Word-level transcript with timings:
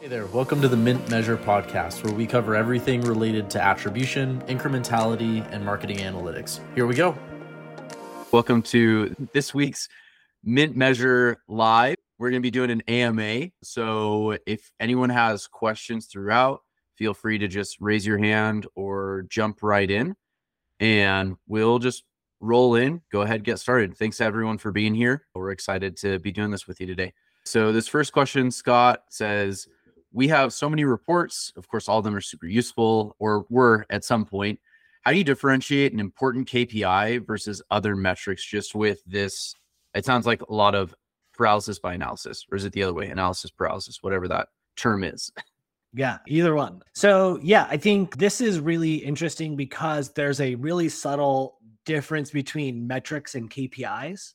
Hey 0.00 0.06
there, 0.06 0.26
welcome 0.26 0.62
to 0.62 0.68
the 0.68 0.76
Mint 0.76 1.10
Measure 1.10 1.36
podcast, 1.36 2.04
where 2.04 2.14
we 2.14 2.24
cover 2.24 2.54
everything 2.54 3.00
related 3.00 3.50
to 3.50 3.60
attribution, 3.60 4.40
incrementality, 4.42 5.44
and 5.50 5.64
marketing 5.64 5.96
analytics. 5.96 6.60
Here 6.76 6.86
we 6.86 6.94
go. 6.94 7.18
Welcome 8.30 8.62
to 8.62 9.12
this 9.32 9.52
week's 9.52 9.88
Mint 10.44 10.76
Measure 10.76 11.42
Live. 11.48 11.96
We're 12.16 12.30
going 12.30 12.40
to 12.40 12.46
be 12.46 12.52
doing 12.52 12.70
an 12.70 12.82
AMA. 12.82 13.48
So 13.64 14.38
if 14.46 14.70
anyone 14.78 15.10
has 15.10 15.48
questions 15.48 16.06
throughout, 16.06 16.60
feel 16.94 17.12
free 17.12 17.38
to 17.38 17.48
just 17.48 17.80
raise 17.80 18.06
your 18.06 18.18
hand 18.18 18.68
or 18.76 19.24
jump 19.28 19.64
right 19.64 19.90
in 19.90 20.14
and 20.78 21.34
we'll 21.48 21.80
just 21.80 22.04
roll 22.38 22.76
in. 22.76 23.02
Go 23.10 23.22
ahead, 23.22 23.42
get 23.42 23.58
started. 23.58 23.96
Thanks 23.96 24.20
everyone 24.20 24.58
for 24.58 24.70
being 24.70 24.94
here. 24.94 25.26
We're 25.34 25.50
excited 25.50 25.96
to 25.96 26.20
be 26.20 26.30
doing 26.30 26.52
this 26.52 26.68
with 26.68 26.80
you 26.80 26.86
today. 26.86 27.14
So, 27.48 27.72
this 27.72 27.88
first 27.88 28.12
question, 28.12 28.50
Scott 28.50 29.04
says, 29.08 29.66
we 30.12 30.28
have 30.28 30.52
so 30.52 30.68
many 30.68 30.84
reports. 30.84 31.52
Of 31.56 31.68
course, 31.68 31.88
all 31.88 31.98
of 31.98 32.04
them 32.04 32.14
are 32.14 32.20
super 32.20 32.46
useful 32.46 33.16
or 33.18 33.46
were 33.48 33.86
at 33.90 34.04
some 34.04 34.24
point. 34.24 34.58
How 35.02 35.12
do 35.12 35.18
you 35.18 35.24
differentiate 35.24 35.92
an 35.92 36.00
important 36.00 36.48
KPI 36.48 37.26
versus 37.26 37.62
other 37.70 37.96
metrics 37.96 38.44
just 38.44 38.74
with 38.74 39.02
this? 39.06 39.54
It 39.94 40.04
sounds 40.04 40.26
like 40.26 40.42
a 40.42 40.52
lot 40.52 40.74
of 40.74 40.94
paralysis 41.34 41.78
by 41.78 41.94
analysis, 41.94 42.44
or 42.50 42.56
is 42.56 42.64
it 42.64 42.72
the 42.72 42.82
other 42.82 42.94
way? 42.94 43.08
Analysis 43.08 43.50
paralysis, 43.50 44.02
whatever 44.02 44.28
that 44.28 44.48
term 44.76 45.04
is. 45.04 45.32
Yeah, 45.94 46.18
either 46.26 46.54
one. 46.54 46.82
So, 46.92 47.40
yeah, 47.42 47.66
I 47.70 47.78
think 47.78 48.18
this 48.18 48.42
is 48.42 48.60
really 48.60 48.96
interesting 48.96 49.56
because 49.56 50.12
there's 50.12 50.38
a 50.38 50.54
really 50.56 50.90
subtle 50.90 51.58
difference 51.86 52.30
between 52.30 52.86
metrics 52.86 53.34
and 53.34 53.50
KPIs. 53.50 54.34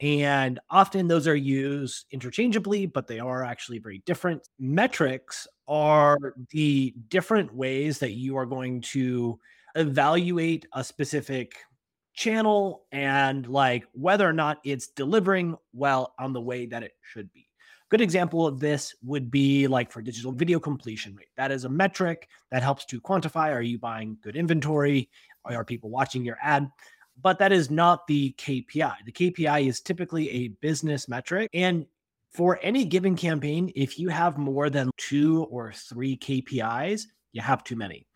And 0.00 0.60
often 0.70 1.08
those 1.08 1.26
are 1.26 1.34
used 1.36 2.06
interchangeably, 2.12 2.86
but 2.86 3.08
they 3.08 3.18
are 3.18 3.44
actually 3.44 3.80
very 3.80 4.02
different. 4.06 4.48
Metrics 4.58 5.48
are 5.66 6.34
the 6.50 6.94
different 7.08 7.52
ways 7.52 7.98
that 7.98 8.12
you 8.12 8.36
are 8.36 8.46
going 8.46 8.80
to 8.80 9.38
evaluate 9.74 10.66
a 10.72 10.84
specific 10.84 11.56
channel 12.14 12.84
and 12.90 13.46
like 13.48 13.84
whether 13.92 14.28
or 14.28 14.32
not 14.32 14.58
it's 14.64 14.88
delivering 14.88 15.56
well 15.72 16.14
on 16.18 16.32
the 16.32 16.40
way 16.40 16.66
that 16.66 16.82
it 16.82 16.92
should 17.02 17.32
be. 17.32 17.48
Good 17.90 18.00
example 18.00 18.46
of 18.46 18.60
this 18.60 18.94
would 19.02 19.30
be 19.30 19.66
like 19.66 19.90
for 19.90 20.02
digital 20.02 20.32
video 20.32 20.60
completion 20.60 21.14
rate. 21.14 21.28
That 21.36 21.50
is 21.50 21.64
a 21.64 21.68
metric 21.70 22.28
that 22.50 22.62
helps 22.62 22.84
to 22.86 23.00
quantify 23.00 23.52
are 23.52 23.62
you 23.62 23.78
buying 23.78 24.18
good 24.22 24.36
inventory? 24.36 25.08
Are 25.44 25.64
people 25.64 25.90
watching 25.90 26.24
your 26.24 26.36
ad? 26.42 26.70
But 27.20 27.38
that 27.38 27.52
is 27.52 27.70
not 27.70 28.06
the 28.06 28.34
KPI. 28.38 28.94
The 29.04 29.12
KPI 29.12 29.68
is 29.68 29.80
typically 29.80 30.30
a 30.30 30.48
business 30.48 31.08
metric. 31.08 31.50
And 31.52 31.86
for 32.32 32.58
any 32.62 32.84
given 32.84 33.16
campaign, 33.16 33.72
if 33.74 33.98
you 33.98 34.08
have 34.08 34.38
more 34.38 34.70
than 34.70 34.90
two 34.96 35.44
or 35.50 35.72
three 35.72 36.16
KPIs, 36.16 37.02
you 37.32 37.42
have 37.42 37.64
too 37.64 37.76
many. 37.76 38.06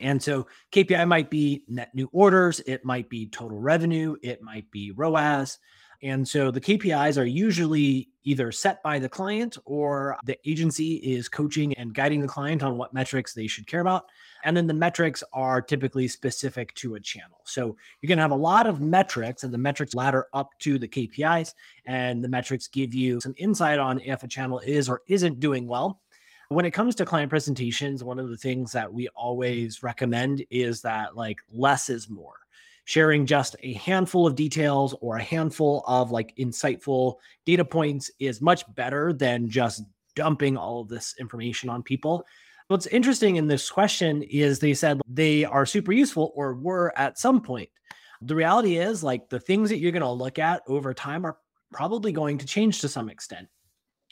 And 0.00 0.22
so 0.22 0.46
KPI 0.72 1.08
might 1.08 1.30
be 1.30 1.64
net 1.68 1.94
new 1.94 2.08
orders, 2.12 2.60
it 2.60 2.84
might 2.84 3.08
be 3.08 3.28
total 3.28 3.58
revenue, 3.58 4.16
it 4.22 4.42
might 4.42 4.70
be 4.70 4.92
ROAS. 4.92 5.58
And 6.02 6.26
so 6.26 6.52
the 6.52 6.60
KPIs 6.60 7.20
are 7.20 7.26
usually 7.26 8.10
either 8.22 8.52
set 8.52 8.82
by 8.84 9.00
the 9.00 9.08
client 9.08 9.58
or 9.64 10.16
the 10.24 10.38
agency 10.48 10.94
is 10.96 11.28
coaching 11.28 11.74
and 11.74 11.92
guiding 11.92 12.20
the 12.20 12.28
client 12.28 12.62
on 12.62 12.76
what 12.76 12.94
metrics 12.94 13.34
they 13.34 13.48
should 13.48 13.66
care 13.66 13.80
about. 13.80 14.04
And 14.44 14.56
then 14.56 14.66
the 14.66 14.74
metrics 14.74 15.22
are 15.32 15.60
typically 15.60 16.08
specific 16.08 16.74
to 16.76 16.94
a 16.94 17.00
channel. 17.00 17.40
So 17.44 17.76
you're 18.00 18.08
going 18.08 18.18
to 18.18 18.22
have 18.22 18.30
a 18.30 18.36
lot 18.36 18.66
of 18.66 18.80
metrics, 18.80 19.44
and 19.44 19.52
the 19.52 19.58
metrics 19.58 19.94
ladder 19.94 20.26
up 20.32 20.50
to 20.60 20.78
the 20.78 20.88
KPIs. 20.88 21.54
And 21.86 22.22
the 22.22 22.28
metrics 22.28 22.68
give 22.68 22.94
you 22.94 23.20
some 23.20 23.34
insight 23.36 23.78
on 23.78 24.00
if 24.00 24.22
a 24.22 24.28
channel 24.28 24.60
is 24.60 24.88
or 24.88 25.02
isn't 25.08 25.40
doing 25.40 25.66
well. 25.66 26.00
When 26.50 26.64
it 26.64 26.70
comes 26.70 26.94
to 26.96 27.04
client 27.04 27.30
presentations, 27.30 28.02
one 28.02 28.18
of 28.18 28.30
the 28.30 28.36
things 28.36 28.72
that 28.72 28.92
we 28.92 29.08
always 29.08 29.82
recommend 29.82 30.44
is 30.50 30.80
that 30.82 31.14
like 31.14 31.38
less 31.52 31.90
is 31.90 32.08
more 32.08 32.38
sharing 32.88 33.26
just 33.26 33.54
a 33.62 33.74
handful 33.74 34.26
of 34.26 34.34
details 34.34 34.94
or 35.02 35.18
a 35.18 35.22
handful 35.22 35.84
of 35.86 36.10
like 36.10 36.34
insightful 36.36 37.16
data 37.44 37.62
points 37.62 38.10
is 38.18 38.40
much 38.40 38.64
better 38.74 39.12
than 39.12 39.46
just 39.46 39.82
dumping 40.14 40.56
all 40.56 40.80
of 40.80 40.88
this 40.88 41.14
information 41.20 41.68
on 41.68 41.82
people. 41.82 42.24
What's 42.68 42.86
interesting 42.86 43.36
in 43.36 43.48
this 43.48 43.70
question 43.70 44.22
is 44.22 44.58
they 44.58 44.74
said 44.74 45.00
they 45.08 45.42
are 45.42 45.64
super 45.64 45.90
useful 45.90 46.32
or 46.34 46.54
were 46.54 46.92
at 46.98 47.18
some 47.18 47.40
point. 47.40 47.70
The 48.20 48.34
reality 48.34 48.76
is, 48.76 49.02
like, 49.02 49.30
the 49.30 49.40
things 49.40 49.70
that 49.70 49.78
you're 49.78 49.92
going 49.92 50.02
to 50.02 50.10
look 50.10 50.38
at 50.38 50.62
over 50.68 50.92
time 50.92 51.24
are 51.24 51.38
probably 51.72 52.12
going 52.12 52.36
to 52.36 52.46
change 52.46 52.82
to 52.82 52.88
some 52.88 53.08
extent. 53.08 53.48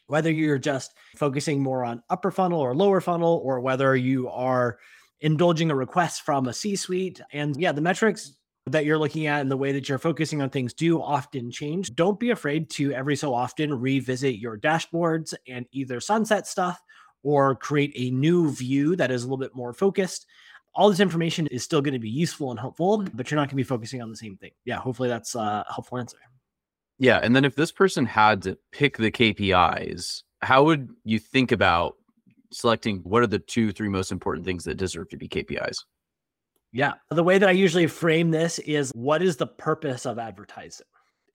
Whether 0.06 0.31
you're 0.31 0.56
just 0.56 0.95
focusing 1.16 1.62
more 1.62 1.84
on 1.84 2.03
upper 2.09 2.31
funnel 2.31 2.61
or 2.61 2.75
lower 2.75 3.03
funnel, 3.03 3.43
or 3.45 3.61
whether 3.61 3.95
you 3.95 4.31
are 4.31 4.78
indulging 5.21 5.71
a 5.71 5.75
request 5.75 6.22
from 6.22 6.49
a 6.49 6.55
C 6.55 6.77
suite. 6.77 7.21
And 7.33 7.56
yeah, 7.61 7.72
the 7.72 7.83
metrics 7.83 8.37
that 8.66 8.87
you're 8.87 8.99
looking 8.99 9.27
at 9.27 9.43
and 9.43 9.50
the 9.50 9.56
way 9.56 9.72
that 9.72 9.87
you're 9.87 9.99
focusing 9.99 10.41
on 10.41 10.49
things 10.49 10.72
do 10.72 11.03
often 11.03 11.50
change. 11.50 11.95
Don't 11.95 12.19
be 12.19 12.31
afraid 12.31 12.71
to 12.71 12.93
every 12.93 13.16
so 13.16 13.34
often 13.34 13.75
revisit 13.78 14.37
your 14.37 14.56
dashboards 14.56 15.34
and 15.47 15.66
either 15.72 16.00
sunset 16.00 16.47
stuff 16.47 16.81
or 17.27 17.57
create 17.57 17.93
a 17.97 18.13
new 18.13 18.53
view 18.53 18.95
that 18.95 19.11
is 19.11 19.25
a 19.25 19.27
little 19.27 19.37
bit 19.37 19.53
more 19.53 19.73
focused. 19.73 20.27
All 20.77 20.89
this 20.89 21.01
information 21.01 21.49
is 21.49 21.65
still 21.65 21.83
going 21.83 21.93
to 21.93 21.99
be 21.99 22.09
useful 22.09 22.53
and 22.53 22.61
helpful, 22.61 23.05
but 23.15 23.29
you're 23.29 23.37
not 23.37 23.49
going 23.49 23.51
to 23.51 23.57
be 23.57 23.65
focusing 23.65 24.01
on 24.01 24.11
the 24.11 24.17
same 24.17 24.37
thing. 24.37 24.53
Yeah, 24.65 24.77
hopefully 24.77 25.09
that's 25.09 25.35
a 25.35 25.65
helpful 25.69 25.99
answer. 25.99 26.19
Yeah. 27.01 27.19
And 27.21 27.35
then 27.35 27.45
if 27.45 27.57
this 27.57 27.73
person 27.73 28.07
had 28.07 28.43
to 28.43 28.57
pick 28.71 28.97
the 28.97 29.11
KPIs, 29.11 30.23
how 30.43 30.63
would 30.67 30.89
you 31.03 31.19
think 31.19 31.51
about 31.51 31.97
selecting 32.53 32.99
what 32.99 33.25
are 33.25 33.27
the 33.27 33.41
two, 33.41 33.73
three 33.73 33.89
most 33.89 34.13
important 34.13 34.47
things 34.47 34.63
that 34.63 34.77
deserve 34.77 35.09
to 35.09 35.17
be 35.17 35.29
KPIs? 35.29 35.79
Yeah. 36.73 36.93
The 37.11 37.25
way 37.25 37.39
that 37.39 37.49
I 37.49 37.53
usually 37.53 37.89
frame 37.89 38.31
this 38.31 38.61
is 38.61 38.93
what 38.95 39.21
is 39.21 39.37
the 39.37 39.49
purpose 39.49 40.07
of 40.07 40.21
advertising? 40.21 40.87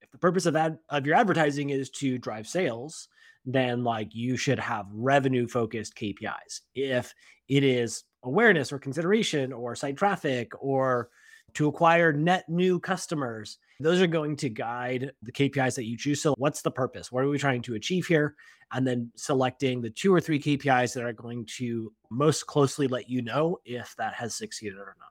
If 0.02 0.10
the 0.12 0.20
purpose 0.20 0.46
of 0.46 0.56
ad 0.56 0.80
of 0.90 1.06
your 1.06 1.18
advertising 1.18 1.72
is 1.72 1.90
to 1.90 2.18
drive 2.18 2.48
sales, 2.48 3.10
then 3.46 3.84
like 3.84 4.14
you 4.14 4.38
should 4.38 4.60
have 4.60 4.88
revenue 4.94 5.48
focused 5.48 5.96
KPIs. 5.96 6.62
If 6.76 7.14
it 7.48 7.64
is 7.64 8.04
awareness 8.24 8.72
or 8.72 8.80
consideration 8.80 9.52
or 9.52 9.76
site 9.76 9.98
traffic 9.98 10.52
or 10.60 11.10
to 11.54 11.68
acquire 11.68 12.14
net 12.14 12.46
new 12.48 12.80
customers, 12.80 13.58
those 13.80 14.02
are 14.02 14.08
going 14.08 14.36
to 14.38 14.50
guide 14.50 15.12
the 15.22 15.32
KPIs 15.32 15.76
that 15.76 15.86
you 15.86 15.98
choose. 15.98 16.22
So, 16.22 16.34
what's 16.38 16.62
the 16.62 16.72
purpose? 16.72 17.12
What 17.12 17.24
are 17.24 17.30
we 17.30 17.38
trying 17.38 17.62
to 17.64 17.76
achieve 17.76 18.06
here? 18.06 18.36
And 18.74 18.88
then 18.88 19.12
selecting 19.16 19.82
the 19.82 19.90
two 19.90 20.14
or 20.14 20.22
three 20.22 20.40
KPIs 20.40 20.94
that 20.94 21.04
are 21.04 21.12
going 21.12 21.46
to 21.58 21.92
most 22.10 22.48
closely 22.48 22.88
let 22.88 23.10
you 23.10 23.22
know 23.22 23.58
if 23.66 23.94
that 23.98 24.14
has 24.14 24.36
succeeded 24.36 24.78
or 24.78 24.96
not. 24.98 25.10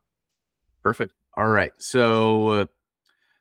Perfect. 0.82 1.12
All 1.36 1.48
right. 1.48 1.72
So 1.78 2.48
uh, 2.48 2.66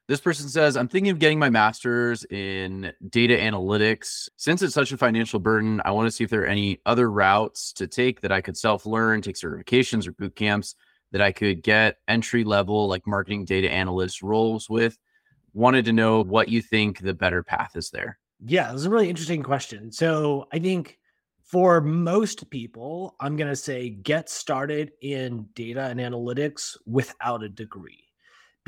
this 0.10 0.20
person 0.20 0.50
says, 0.50 0.76
I'm 0.76 0.88
thinking 0.88 1.12
of 1.12 1.20
getting 1.20 1.38
my 1.38 1.52
master's 1.52 2.24
in 2.32 2.92
data 3.10 3.38
analytics. 3.38 4.28
Since 4.38 4.64
it's 4.64 4.74
such 4.74 4.92
a 4.92 4.98
financial 4.98 5.40
burden, 5.40 5.84
I 5.86 5.92
want 5.92 6.08
to 6.08 6.12
see 6.12 6.24
if 6.24 6.32
there 6.32 6.42
are 6.42 6.48
any 6.48 6.82
other 6.88 7.12
routes 7.12 7.72
to 7.74 7.86
take 7.86 8.22
that 8.22 8.32
I 8.32 8.42
could 8.42 8.58
self 8.58 8.88
learn, 8.88 9.22
take 9.22 9.36
certifications 9.36 10.08
or 10.08 10.14
boot 10.14 10.36
camps 10.36 10.74
that 11.12 11.22
I 11.22 11.32
could 11.32 11.62
get 11.62 11.98
entry 12.08 12.44
level, 12.44 12.88
like 12.88 13.06
marketing 13.06 13.46
data 13.46 13.70
analyst 13.70 14.24
roles 14.24 14.68
with. 14.68 14.98
Wanted 15.54 15.86
to 15.86 15.94
know 15.94 16.24
what 16.24 16.50
you 16.50 16.64
think 16.64 17.02
the 17.02 17.14
better 17.14 17.44
path 17.44 17.76
is 17.76 17.92
there. 17.92 18.18
Yeah, 18.44 18.72
this 18.72 18.82
is 18.82 18.86
a 18.88 18.90
really 18.90 19.12
interesting 19.12 19.44
question. 19.44 19.92
So 19.92 20.48
I 20.52 20.58
think 20.58 20.98
for 21.44 21.82
most 21.82 22.50
people, 22.50 23.16
I'm 23.20 23.38
going 23.38 23.50
to 23.52 23.56
say 23.56 23.92
get 23.92 24.28
started 24.28 24.92
in 25.04 25.50
data 25.54 25.84
and 25.84 26.00
analytics 26.00 26.78
without 26.88 27.44
a 27.44 27.50
degree 27.50 28.09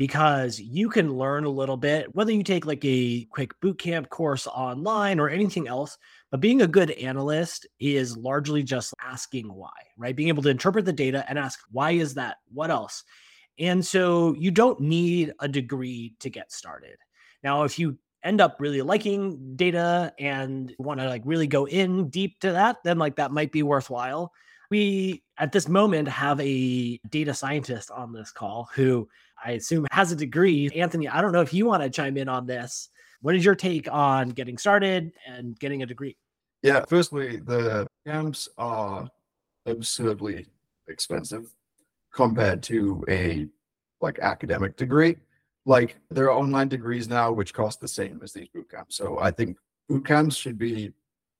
because 0.02 0.58
you 0.58 0.88
can 0.88 1.16
learn 1.16 1.44
a 1.44 1.48
little 1.48 1.76
bit, 1.76 2.12
whether 2.12 2.32
you 2.32 2.42
take 2.42 2.66
like 2.66 2.84
a 2.84 3.24
quick 3.26 3.52
bootcamp 3.60 4.08
course 4.08 4.48
online 4.48 5.20
or 5.20 5.28
anything 5.28 5.68
else. 5.68 5.96
But 6.32 6.40
being 6.40 6.62
a 6.62 6.66
good 6.66 6.90
analyst 6.90 7.68
is 7.78 8.16
largely 8.16 8.64
just 8.64 8.94
asking 9.00 9.46
why, 9.54 9.70
right? 9.96 10.16
Being 10.16 10.28
able 10.28 10.42
to 10.42 10.48
interpret 10.48 10.86
the 10.86 10.92
data 10.92 11.24
and 11.28 11.38
ask, 11.38 11.60
why 11.70 11.92
is 11.92 12.14
that? 12.14 12.38
What 12.52 12.72
else? 12.72 13.04
And 13.60 13.86
so 13.86 14.34
you 14.36 14.50
don't 14.50 14.80
need 14.80 15.34
a 15.38 15.46
degree 15.46 16.16
to 16.18 16.28
get 16.28 16.50
started. 16.50 16.96
Now, 17.44 17.62
if 17.62 17.78
you 17.78 17.96
end 18.24 18.40
up 18.40 18.56
really 18.58 18.82
liking 18.82 19.54
data 19.54 20.12
and 20.18 20.74
want 20.80 20.98
to 20.98 21.06
like 21.06 21.22
really 21.24 21.46
go 21.46 21.68
in 21.68 22.08
deep 22.08 22.40
to 22.40 22.50
that, 22.50 22.78
then 22.82 22.98
like 22.98 23.14
that 23.14 23.30
might 23.30 23.52
be 23.52 23.62
worthwhile. 23.62 24.32
We 24.68 25.22
at 25.38 25.52
this 25.52 25.68
moment 25.68 26.08
have 26.08 26.40
a 26.40 26.98
data 27.08 27.34
scientist 27.34 27.92
on 27.92 28.12
this 28.12 28.32
call 28.32 28.68
who 28.74 29.08
I 29.44 29.52
assume 29.52 29.86
has 29.90 30.12
a 30.12 30.16
degree. 30.16 30.70
Anthony, 30.74 31.08
I 31.08 31.20
don't 31.20 31.32
know 31.32 31.40
if 31.40 31.52
you 31.52 31.66
want 31.66 31.82
to 31.82 31.90
chime 31.90 32.16
in 32.16 32.28
on 32.28 32.46
this. 32.46 32.88
What 33.20 33.34
is 33.34 33.44
your 33.44 33.54
take 33.54 33.90
on 33.92 34.30
getting 34.30 34.58
started 34.58 35.12
and 35.26 35.58
getting 35.58 35.82
a 35.82 35.86
degree? 35.86 36.16
Yeah, 36.62 36.84
firstly, 36.88 37.38
the 37.38 37.86
camps 38.06 38.48
are 38.58 39.08
absurdly 39.66 40.46
expensive 40.88 41.52
compared 42.12 42.62
to 42.64 43.04
a 43.08 43.46
like 44.00 44.18
academic 44.18 44.76
degree 44.76 45.16
like 45.64 45.96
there 46.10 46.24
are 46.26 46.38
online 46.38 46.68
degrees 46.68 47.08
now 47.08 47.30
which 47.30 47.54
cost 47.54 47.80
the 47.80 47.88
same 47.88 48.20
as 48.22 48.32
these 48.32 48.48
boot 48.48 48.70
camps. 48.70 48.96
So 48.96 49.18
I 49.20 49.30
think 49.30 49.56
boot 49.88 50.04
camps 50.04 50.36
should 50.36 50.58
be 50.58 50.92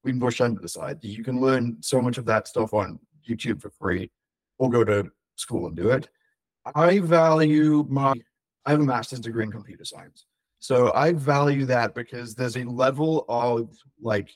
we 0.05 0.13
can 0.13 0.21
push 0.21 0.39
them 0.39 0.57
to 0.57 0.63
the 0.63 0.69
side. 0.69 0.99
You 1.03 1.25
can 1.25 1.41
learn 1.41 1.77
so 1.81 2.01
much 2.01 2.19
of 2.19 2.25
that 2.27 2.49
stuff 2.49 2.75
on 2.75 2.99
YouTube 3.29 3.61
for 3.61 3.71
free 3.71 4.11
or 4.59 4.71
go 4.71 4.85
to 4.85 5.11
school 5.37 5.67
and 5.67 5.77
do 5.77 5.91
it. 5.91 6.09
I 6.75 7.01
value 7.01 7.85
my, 7.89 8.15
I 8.65 8.71
have 8.71 8.81
a 8.81 8.85
master's 8.85 9.21
degree 9.21 9.45
in 9.45 9.51
computer 9.51 9.85
science. 9.85 10.27
So 10.59 10.93
I 10.95 11.13
value 11.13 11.67
that 11.67 11.95
because 11.95 12.35
there's 12.35 12.57
a 12.57 12.65
level 12.65 13.25
of 13.29 13.77
like 14.01 14.31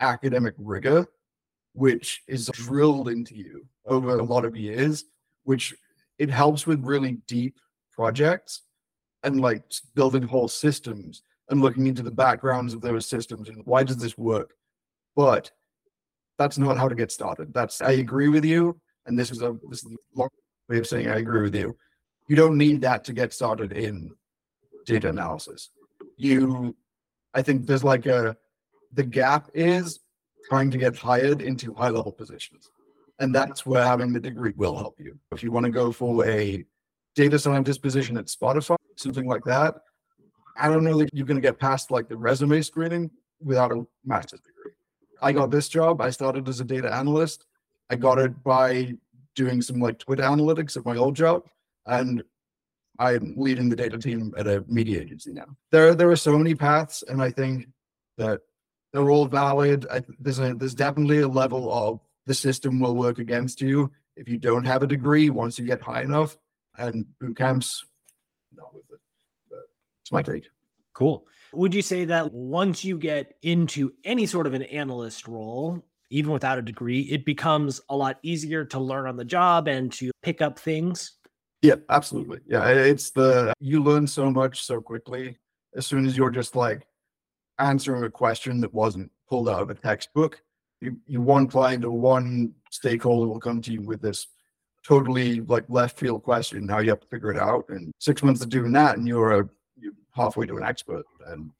academic 0.00 0.54
rigor, 0.58 1.06
which 1.74 2.22
is 2.26 2.50
drilled 2.52 3.08
into 3.08 3.34
you 3.36 3.66
over 3.86 4.18
a 4.18 4.22
lot 4.22 4.44
of 4.44 4.56
years, 4.56 5.04
which 5.42 5.74
it 6.18 6.30
helps 6.30 6.66
with 6.66 6.84
really 6.84 7.18
deep 7.26 7.58
projects 7.92 8.62
and 9.22 9.40
like 9.40 9.64
building 9.94 10.22
whole 10.22 10.48
systems 10.48 11.22
and 11.50 11.60
looking 11.60 11.86
into 11.86 12.02
the 12.02 12.10
backgrounds 12.10 12.72
of 12.72 12.80
those 12.80 13.06
systems 13.06 13.48
and 13.48 13.64
why 13.66 13.82
does 13.82 13.98
this 13.98 14.16
work? 14.16 14.54
But 15.14 15.50
that's 16.38 16.58
not 16.58 16.76
how 16.76 16.88
to 16.88 16.94
get 16.94 17.12
started. 17.12 17.52
That's 17.52 17.80
I 17.80 17.92
agree 17.92 18.28
with 18.28 18.44
you, 18.44 18.80
and 19.06 19.18
this 19.18 19.30
is 19.30 19.42
a 19.42 19.56
this 19.68 19.84
is 19.84 19.92
a 19.92 20.18
long 20.18 20.28
way 20.68 20.78
of 20.78 20.86
saying 20.86 21.08
I 21.08 21.16
agree 21.16 21.42
with 21.42 21.54
you. 21.54 21.76
You 22.28 22.36
don't 22.36 22.56
need 22.56 22.80
that 22.82 23.04
to 23.04 23.12
get 23.12 23.32
started 23.32 23.72
in 23.72 24.10
data 24.86 25.08
analysis. 25.08 25.70
You, 26.16 26.74
I 27.34 27.42
think 27.42 27.66
there's 27.66 27.84
like 27.84 28.06
a 28.06 28.36
the 28.92 29.02
gap 29.02 29.50
is 29.54 30.00
trying 30.48 30.70
to 30.70 30.78
get 30.78 30.96
hired 30.96 31.42
into 31.42 31.74
high 31.74 31.88
level 31.88 32.12
positions, 32.12 32.70
and 33.18 33.34
that's 33.34 33.66
where 33.66 33.84
having 33.84 34.12
the 34.12 34.20
degree 34.20 34.52
will 34.56 34.76
help 34.76 34.98
you. 34.98 35.18
If 35.32 35.42
you 35.42 35.50
want 35.50 35.64
to 35.66 35.72
go 35.72 35.90
for 35.92 36.24
a 36.26 36.64
data 37.14 37.38
scientist 37.38 37.82
position 37.82 38.16
at 38.16 38.26
Spotify, 38.26 38.76
something 38.96 39.26
like 39.26 39.44
that, 39.44 39.74
I 40.56 40.68
don't 40.68 40.84
know 40.84 40.98
that 40.98 41.12
you're 41.12 41.26
going 41.26 41.36
to 41.36 41.46
get 41.46 41.58
past 41.58 41.90
like 41.90 42.08
the 42.08 42.16
resume 42.16 42.62
screening 42.62 43.10
without 43.40 43.72
a 43.72 43.84
master's 44.04 44.40
degree. 44.40 44.72
I 45.20 45.32
got 45.32 45.50
this 45.50 45.68
job. 45.68 46.00
I 46.00 46.10
started 46.10 46.48
as 46.48 46.60
a 46.60 46.64
data 46.64 46.92
analyst. 46.92 47.46
I 47.90 47.96
got 47.96 48.18
it 48.18 48.42
by 48.42 48.94
doing 49.34 49.62
some 49.62 49.80
like 49.80 49.98
Twitter 49.98 50.22
analytics 50.22 50.76
at 50.76 50.84
my 50.84 50.96
old 50.96 51.16
job, 51.16 51.44
and 51.86 52.22
I'm 52.98 53.34
leading 53.36 53.68
the 53.68 53.76
data 53.76 53.98
team 53.98 54.32
at 54.36 54.46
a 54.46 54.64
media 54.68 55.00
agency 55.00 55.32
now. 55.32 55.56
There, 55.72 55.94
there 55.94 56.10
are 56.10 56.16
so 56.16 56.38
many 56.38 56.54
paths, 56.54 57.02
and 57.06 57.20
I 57.20 57.30
think 57.30 57.66
that 58.18 58.40
they're 58.92 59.10
all 59.10 59.26
valid. 59.26 59.86
I, 59.90 60.02
there's 60.20 60.38
a, 60.38 60.54
there's 60.54 60.74
definitely 60.74 61.20
a 61.20 61.28
level 61.28 61.72
of 61.72 62.00
the 62.26 62.34
system 62.34 62.80
will 62.80 62.94
work 62.94 63.18
against 63.18 63.60
you 63.60 63.90
if 64.16 64.28
you 64.28 64.38
don't 64.38 64.64
have 64.64 64.82
a 64.82 64.86
degree 64.86 65.28
once 65.30 65.58
you 65.58 65.66
get 65.66 65.82
high 65.82 66.02
enough, 66.02 66.36
and 66.78 67.04
boot 67.20 67.36
camps, 67.36 67.84
not 68.54 68.72
with 68.72 68.84
it. 68.92 69.00
But 69.50 69.60
it's 70.02 70.12
my 70.12 70.22
take. 70.22 70.48
Cool. 70.92 71.26
Would 71.52 71.74
you 71.74 71.82
say 71.82 72.04
that 72.06 72.32
once 72.32 72.84
you 72.84 72.98
get 72.98 73.34
into 73.42 73.92
any 74.04 74.26
sort 74.26 74.46
of 74.46 74.54
an 74.54 74.62
analyst 74.62 75.26
role, 75.26 75.84
even 76.10 76.32
without 76.32 76.58
a 76.58 76.62
degree, 76.62 77.00
it 77.02 77.24
becomes 77.24 77.80
a 77.88 77.96
lot 77.96 78.18
easier 78.22 78.64
to 78.66 78.78
learn 78.78 79.06
on 79.06 79.16
the 79.16 79.24
job 79.24 79.68
and 79.68 79.92
to 79.92 80.10
pick 80.22 80.42
up 80.42 80.58
things? 80.58 81.12
Yeah, 81.62 81.76
absolutely. 81.88 82.40
Yeah, 82.46 82.68
it's 82.68 83.10
the 83.10 83.54
you 83.58 83.82
learn 83.82 84.06
so 84.06 84.30
much 84.30 84.62
so 84.64 84.80
quickly 84.80 85.38
as 85.74 85.86
soon 85.86 86.06
as 86.06 86.16
you're 86.16 86.30
just 86.30 86.54
like 86.54 86.86
answering 87.58 88.04
a 88.04 88.10
question 88.10 88.60
that 88.60 88.74
wasn't 88.74 89.10
pulled 89.28 89.48
out 89.48 89.62
of 89.62 89.70
a 89.70 89.74
textbook. 89.74 90.42
You, 90.80 90.98
you 91.06 91.20
one 91.22 91.46
client 91.46 91.84
or 91.84 91.92
one 91.92 92.52
stakeholder 92.70 93.28
will 93.28 93.40
come 93.40 93.62
to 93.62 93.72
you 93.72 93.80
with 93.80 94.02
this 94.02 94.26
totally 94.86 95.40
like 95.40 95.64
left 95.68 95.98
field 95.98 96.22
question. 96.22 96.66
Now 96.66 96.78
you 96.78 96.90
have 96.90 97.00
to 97.00 97.06
figure 97.06 97.32
it 97.32 97.38
out. 97.38 97.64
And 97.70 97.92
six 97.98 98.22
months 98.22 98.42
of 98.42 98.50
doing 98.50 98.72
that, 98.72 98.98
and 98.98 99.08
you're 99.08 99.40
a 99.40 99.48
you're 99.78 99.92
halfway 100.12 100.46
to 100.46 100.56
an 100.56 100.64
expert. 100.64 101.04
And 101.28 101.50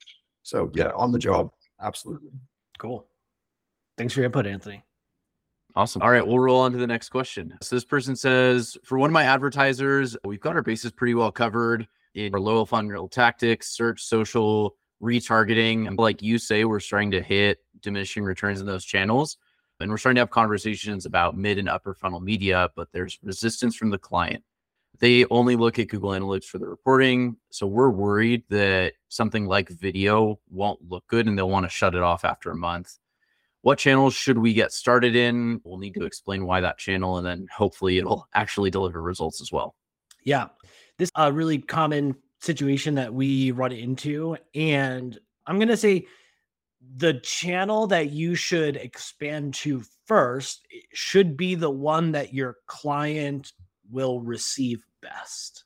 so, 0.43 0.71
yeah, 0.75 0.91
on 0.95 1.11
the 1.11 1.19
job, 1.19 1.51
absolutely. 1.81 2.29
Cool. 2.77 3.07
Thanks 3.97 4.13
for 4.13 4.19
your 4.19 4.25
input, 4.25 4.45
Anthony. 4.45 4.83
Awesome. 5.75 6.01
All 6.01 6.09
right, 6.09 6.25
we'll 6.25 6.39
roll 6.39 6.61
on 6.61 6.71
to 6.71 6.77
the 6.77 6.87
next 6.87 7.09
question. 7.09 7.57
So 7.61 7.75
this 7.75 7.83
person 7.83 8.15
says, 8.15 8.77
for 8.83 8.97
one 8.97 9.09
of 9.09 9.13
my 9.13 9.23
advertisers, 9.23 10.15
we've 10.23 10.39
got 10.39 10.55
our 10.55 10.61
bases 10.61 10.91
pretty 10.91 11.15
well 11.15 11.31
covered 11.31 11.87
in 12.13 12.33
our 12.33 12.39
low 12.39 12.63
funnel 12.63 13.09
tactics, 13.09 13.75
search, 13.75 14.01
social, 14.01 14.77
retargeting. 15.01 15.87
And 15.87 15.97
like 15.97 16.21
you 16.21 16.37
say, 16.37 16.63
we're 16.63 16.79
starting 16.79 17.11
to 17.11 17.21
hit 17.21 17.59
diminishing 17.81 18.23
returns 18.23 18.61
in 18.61 18.65
those 18.65 18.85
channels. 18.85 19.37
And 19.81 19.91
we're 19.91 19.97
starting 19.97 20.15
to 20.15 20.21
have 20.21 20.29
conversations 20.29 21.05
about 21.05 21.37
mid 21.37 21.57
and 21.57 21.67
upper 21.67 21.93
funnel 21.93 22.21
media, 22.21 22.69
but 22.77 22.87
there's 22.93 23.19
resistance 23.21 23.75
from 23.75 23.89
the 23.89 23.97
client. 23.97 24.43
They 24.99 25.25
only 25.25 25.57
look 25.57 25.77
at 25.77 25.89
Google 25.89 26.11
Analytics 26.11 26.45
for 26.45 26.57
the 26.57 26.67
reporting. 26.67 27.35
So 27.49 27.67
we're 27.67 27.89
worried 27.89 28.43
that 28.49 28.93
something 29.09 29.45
like 29.45 29.67
video 29.67 30.39
won't 30.49 30.79
look 30.87 31.05
good 31.07 31.27
and 31.27 31.37
they'll 31.37 31.49
want 31.49 31.65
to 31.65 31.69
shut 31.69 31.95
it 31.95 32.01
off 32.01 32.23
after 32.23 32.51
a 32.51 32.55
month. 32.55 32.97
What 33.65 33.79
channels 33.79 34.13
should 34.13 34.37
we 34.37 34.53
get 34.53 34.71
started 34.71 35.15
in? 35.15 35.59
We'll 35.63 35.79
need 35.79 35.95
to 35.95 36.05
explain 36.05 36.45
why 36.45 36.61
that 36.61 36.77
channel, 36.77 37.17
and 37.17 37.25
then 37.25 37.47
hopefully 37.51 37.97
it'll 37.97 38.27
actually 38.35 38.69
deliver 38.69 39.01
results 39.01 39.41
as 39.41 39.51
well. 39.51 39.73
Yeah. 40.23 40.49
This 40.99 41.07
is 41.07 41.11
a 41.15 41.33
really 41.33 41.57
common 41.57 42.15
situation 42.41 42.93
that 42.93 43.11
we 43.11 43.49
run 43.49 43.71
into. 43.71 44.37
And 44.53 45.17
I'm 45.47 45.57
going 45.57 45.69
to 45.69 45.77
say 45.77 46.05
the 46.95 47.15
channel 47.21 47.87
that 47.87 48.11
you 48.11 48.35
should 48.35 48.75
expand 48.75 49.55
to 49.55 49.81
first 50.05 50.67
eh, 50.71 50.81
should 50.93 51.35
be 51.35 51.55
the 51.55 51.71
one 51.71 52.11
that 52.11 52.35
your 52.35 52.57
client 52.67 53.51
will 53.89 54.21
receive 54.21 54.85
best. 55.01 55.63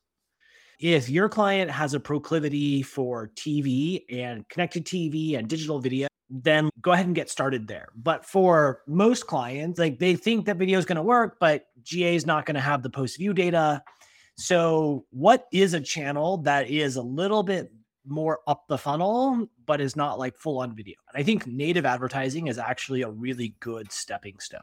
If 0.79 1.09
your 1.09 1.27
client 1.27 1.69
has 1.69 1.93
a 1.93 1.99
proclivity 1.99 2.81
for 2.81 3.29
TV 3.35 4.05
and 4.09 4.47
connected 4.47 4.85
TV 4.85 5.37
and 5.37 5.49
digital 5.49 5.79
video, 5.79 6.07
then 6.29 6.69
go 6.81 6.91
ahead 6.91 7.07
and 7.07 7.15
get 7.15 7.29
started 7.29 7.67
there. 7.67 7.89
But 7.95 8.25
for 8.25 8.81
most 8.87 9.27
clients, 9.27 9.79
like 9.79 9.99
they 9.99 10.15
think 10.15 10.45
that 10.45 10.57
video 10.57 10.77
is 10.77 10.85
going 10.85 10.97
to 10.97 11.03
work, 11.03 11.37
but 11.39 11.65
GA 11.83 12.15
is 12.15 12.25
not 12.25 12.45
going 12.45 12.55
to 12.55 12.61
have 12.61 12.83
the 12.83 12.89
post 12.89 13.17
view 13.17 13.33
data. 13.33 13.83
So, 14.35 15.05
what 15.09 15.47
is 15.51 15.73
a 15.73 15.81
channel 15.81 16.37
that 16.43 16.69
is 16.69 16.95
a 16.95 17.01
little 17.01 17.43
bit 17.43 17.73
more 18.07 18.39
up 18.47 18.67
the 18.67 18.77
funnel, 18.77 19.47
but 19.65 19.81
is 19.81 19.95
not 19.95 20.19
like 20.19 20.37
full 20.37 20.59
on 20.59 20.75
video? 20.75 20.95
And 21.11 21.19
I 21.19 21.25
think 21.25 21.45
native 21.45 21.85
advertising 21.85 22.47
is 22.47 22.57
actually 22.57 23.01
a 23.01 23.09
really 23.09 23.55
good 23.59 23.91
stepping 23.91 24.39
stone 24.39 24.61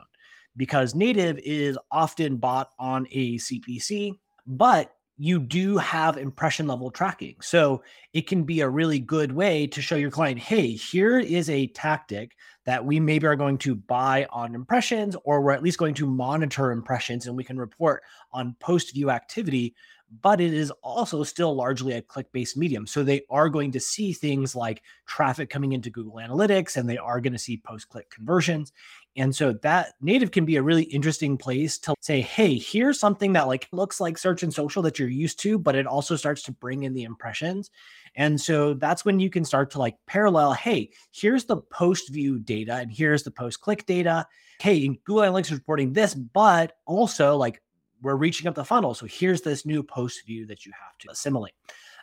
because 0.56 0.94
native 0.94 1.38
is 1.38 1.76
often 1.90 2.36
bought 2.36 2.70
on 2.78 3.06
a 3.10 3.36
CPC, 3.36 4.12
but 4.46 4.92
you 5.18 5.38
do 5.38 5.78
have 5.78 6.18
impression 6.18 6.66
level 6.66 6.90
tracking. 6.90 7.36
So 7.40 7.82
it 8.12 8.26
can 8.26 8.44
be 8.44 8.60
a 8.60 8.68
really 8.68 8.98
good 8.98 9.32
way 9.32 9.66
to 9.68 9.80
show 9.80 9.96
your 9.96 10.10
client, 10.10 10.38
hey, 10.38 10.72
here 10.72 11.18
is 11.18 11.48
a 11.48 11.68
tactic 11.68 12.36
that 12.66 12.84
we 12.84 13.00
maybe 13.00 13.26
are 13.26 13.36
going 13.36 13.58
to 13.58 13.74
buy 13.74 14.26
on 14.30 14.54
impressions, 14.54 15.16
or 15.24 15.40
we're 15.40 15.52
at 15.52 15.62
least 15.62 15.78
going 15.78 15.94
to 15.94 16.06
monitor 16.06 16.72
impressions 16.72 17.26
and 17.26 17.36
we 17.36 17.44
can 17.44 17.58
report 17.58 18.02
on 18.32 18.56
post 18.60 18.92
view 18.92 19.10
activity. 19.10 19.74
But 20.22 20.40
it 20.40 20.52
is 20.52 20.70
also 20.82 21.24
still 21.24 21.54
largely 21.54 21.94
a 21.94 22.02
click 22.02 22.30
based 22.32 22.56
medium. 22.56 22.86
So 22.86 23.02
they 23.02 23.22
are 23.30 23.48
going 23.48 23.72
to 23.72 23.80
see 23.80 24.12
things 24.12 24.54
like 24.54 24.82
traffic 25.06 25.50
coming 25.50 25.72
into 25.72 25.90
Google 25.90 26.14
Analytics 26.14 26.76
and 26.76 26.88
they 26.88 26.98
are 26.98 27.20
going 27.20 27.32
to 27.32 27.38
see 27.38 27.56
post 27.56 27.88
click 27.88 28.10
conversions. 28.10 28.72
And 29.16 29.34
so 29.34 29.54
that 29.62 29.94
native 30.00 30.30
can 30.30 30.44
be 30.44 30.56
a 30.56 30.62
really 30.62 30.84
interesting 30.84 31.38
place 31.38 31.78
to 31.78 31.94
say, 32.00 32.20
hey, 32.20 32.58
here's 32.58 33.00
something 33.00 33.32
that 33.32 33.46
like 33.46 33.66
looks 33.72 34.00
like 34.00 34.18
search 34.18 34.42
and 34.42 34.52
social 34.52 34.82
that 34.82 34.98
you're 34.98 35.08
used 35.08 35.40
to, 35.40 35.58
but 35.58 35.74
it 35.74 35.86
also 35.86 36.16
starts 36.16 36.42
to 36.42 36.52
bring 36.52 36.82
in 36.82 36.92
the 36.92 37.04
impressions. 37.04 37.70
And 38.14 38.40
so 38.40 38.74
that's 38.74 39.04
when 39.04 39.18
you 39.18 39.30
can 39.30 39.44
start 39.44 39.70
to 39.72 39.78
like 39.78 39.96
parallel, 40.06 40.52
hey, 40.52 40.90
here's 41.12 41.44
the 41.44 41.56
post 41.56 42.10
view 42.10 42.38
data 42.38 42.74
and 42.74 42.92
here's 42.92 43.22
the 43.22 43.30
post 43.30 43.60
click 43.60 43.86
data. 43.86 44.26
Hey, 44.60 44.86
Google 45.04 45.22
Analytics 45.22 45.46
is 45.46 45.52
reporting 45.52 45.92
this, 45.92 46.14
but 46.14 46.74
also 46.84 47.36
like 47.36 47.62
we're 48.02 48.16
reaching 48.16 48.46
up 48.48 48.54
the 48.54 48.64
funnel. 48.64 48.94
So 48.94 49.06
here's 49.06 49.40
this 49.40 49.64
new 49.64 49.82
post 49.82 50.26
view 50.26 50.46
that 50.46 50.66
you 50.66 50.72
have 50.72 50.96
to 50.98 51.10
assimilate. 51.10 51.54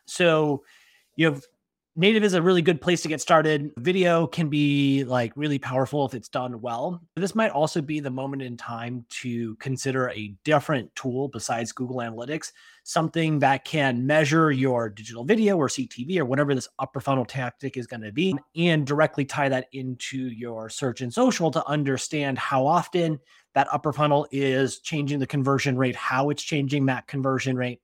So 0.05 0.63
you 1.15 1.27
have 1.27 1.43
native 1.95 2.23
is 2.23 2.33
a 2.33 2.41
really 2.41 2.61
good 2.61 2.81
place 2.81 3.01
to 3.01 3.07
get 3.07 3.21
started. 3.21 3.71
Video 3.77 4.25
can 4.25 4.49
be 4.49 5.03
like 5.03 5.31
really 5.35 5.59
powerful 5.59 6.05
if 6.05 6.13
it's 6.13 6.29
done 6.29 6.59
well. 6.59 7.01
This 7.15 7.35
might 7.35 7.51
also 7.51 7.81
be 7.81 7.99
the 7.99 8.09
moment 8.09 8.41
in 8.41 8.57
time 8.57 9.05
to 9.21 9.55
consider 9.57 10.09
a 10.09 10.33
different 10.43 10.93
tool 10.95 11.27
besides 11.27 11.71
Google 11.71 11.97
Analytics, 11.97 12.51
something 12.83 13.39
that 13.39 13.63
can 13.63 14.07
measure 14.07 14.51
your 14.51 14.89
digital 14.89 15.23
video 15.23 15.55
or 15.55 15.67
CTV 15.67 16.17
or 16.17 16.25
whatever 16.25 16.55
this 16.55 16.69
upper 16.79 16.99
funnel 16.99 17.25
tactic 17.25 17.77
is 17.77 17.85
going 17.85 18.01
to 18.01 18.11
be 18.11 18.35
and 18.55 18.87
directly 18.87 19.25
tie 19.25 19.49
that 19.49 19.67
into 19.71 20.17
your 20.17 20.69
search 20.69 21.01
and 21.01 21.13
social 21.13 21.51
to 21.51 21.67
understand 21.67 22.39
how 22.39 22.65
often 22.65 23.19
that 23.53 23.67
upper 23.71 23.93
funnel 23.93 24.27
is 24.31 24.79
changing 24.79 25.19
the 25.19 25.27
conversion 25.27 25.77
rate, 25.77 25.95
how 25.95 26.31
it's 26.31 26.41
changing 26.41 26.87
that 26.87 27.05
conversion 27.05 27.55
rate 27.55 27.79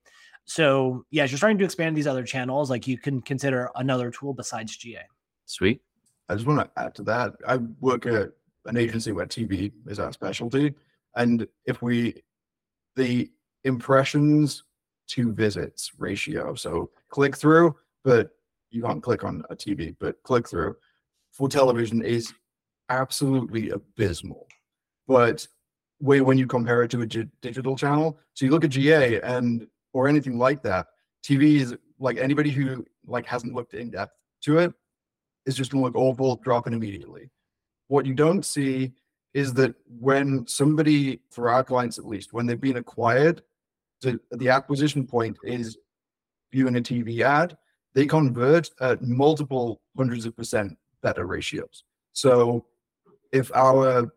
so 0.50 1.06
yeah, 1.12 1.24
as 1.24 1.32
you're 1.32 1.38
starting 1.38 1.60
to 1.60 1.64
expand 1.64 1.96
these 1.96 2.08
other 2.08 2.24
channels, 2.24 2.72
like 2.72 2.88
you 2.88 2.98
can 2.98 3.22
consider 3.22 3.70
another 3.76 4.10
tool 4.10 4.34
besides 4.34 4.76
GA. 4.76 5.02
Sweet. 5.46 5.80
I 6.28 6.34
just 6.34 6.48
want 6.48 6.60
to 6.60 6.82
add 6.82 6.96
to 6.96 7.04
that. 7.04 7.34
I 7.48 7.58
work 7.80 8.08
at 8.08 8.32
an 8.66 8.76
agency 8.76 9.12
where 9.12 9.28
TV 9.28 9.72
is 9.86 10.00
our 10.00 10.12
specialty. 10.12 10.74
And 11.16 11.48
if 11.66 11.84
we, 11.84 12.16
the 12.96 13.30
impressions 13.64 14.64
to 15.10 15.32
visits 15.34 15.92
ratio, 16.00 16.56
so 16.56 16.90
click 17.10 17.38
through, 17.38 17.76
but 18.04 18.32
you 18.72 18.82
can't 18.82 19.04
click 19.04 19.24
on 19.24 19.44
a 19.52 19.56
TV, 19.56 19.96
but 20.00 20.22
click 20.24 20.50
through 20.50 20.76
for 21.32 21.48
television 21.48 22.04
is 22.04 22.34
absolutely 22.90 23.70
abysmal. 23.70 24.48
But 25.08 25.48
when 26.00 26.40
you 26.40 26.48
compare 26.48 26.82
it 26.82 26.90
to 26.92 27.02
a 27.02 27.06
digital 27.06 27.76
channel, 27.76 28.18
so 28.34 28.46
you 28.46 28.52
look 28.52 28.64
at 28.64 28.72
GA 28.72 29.22
and 29.22 29.68
or 29.94 30.08
anything 30.08 30.38
like 30.38 30.64
that, 30.64 30.88
TV 31.24 31.60
is 31.60 31.76
like 32.00 32.18
anybody 32.18 32.50
who 32.50 32.86
like 33.06 33.26
hasn't 33.26 33.54
looked 33.54 33.74
in 33.74 33.92
depth 33.92 34.14
to 34.42 34.60
it 34.60 34.74
is 35.46 35.56
just 35.56 35.72
going 35.72 35.82
to 35.82 35.86
look 35.86 35.96
awful, 35.96 36.38
drop 36.38 36.68
it 36.68 36.74
immediately. 36.74 37.30
What 37.88 38.06
you 38.06 38.14
don't 38.14 38.46
see 38.46 38.94
is 39.34 39.54
that 39.54 39.76
when 40.00 40.48
somebody, 40.48 41.22
for 41.30 41.50
our 41.50 41.64
clients 41.64 41.98
at 41.98 42.06
least, 42.06 42.34
when 42.34 42.46
they've 42.46 42.60
been 42.60 42.78
acquired, 42.78 43.42
the, 44.02 44.20
the 44.32 44.50
acquisition 44.50 45.06
point 45.06 45.38
is 45.44 45.78
viewing 46.52 46.78
a 46.78 46.82
TV 46.82 47.22
ad, 47.22 47.58
they 47.94 48.06
convert 48.06 48.70
at 48.80 49.02
multiple 49.02 49.82
hundreds 49.98 50.26
of 50.26 50.36
percent 50.36 50.78
better 51.02 51.26
ratios. 51.26 51.84
So 52.14 52.66
if 53.32 53.52
our 53.54 54.12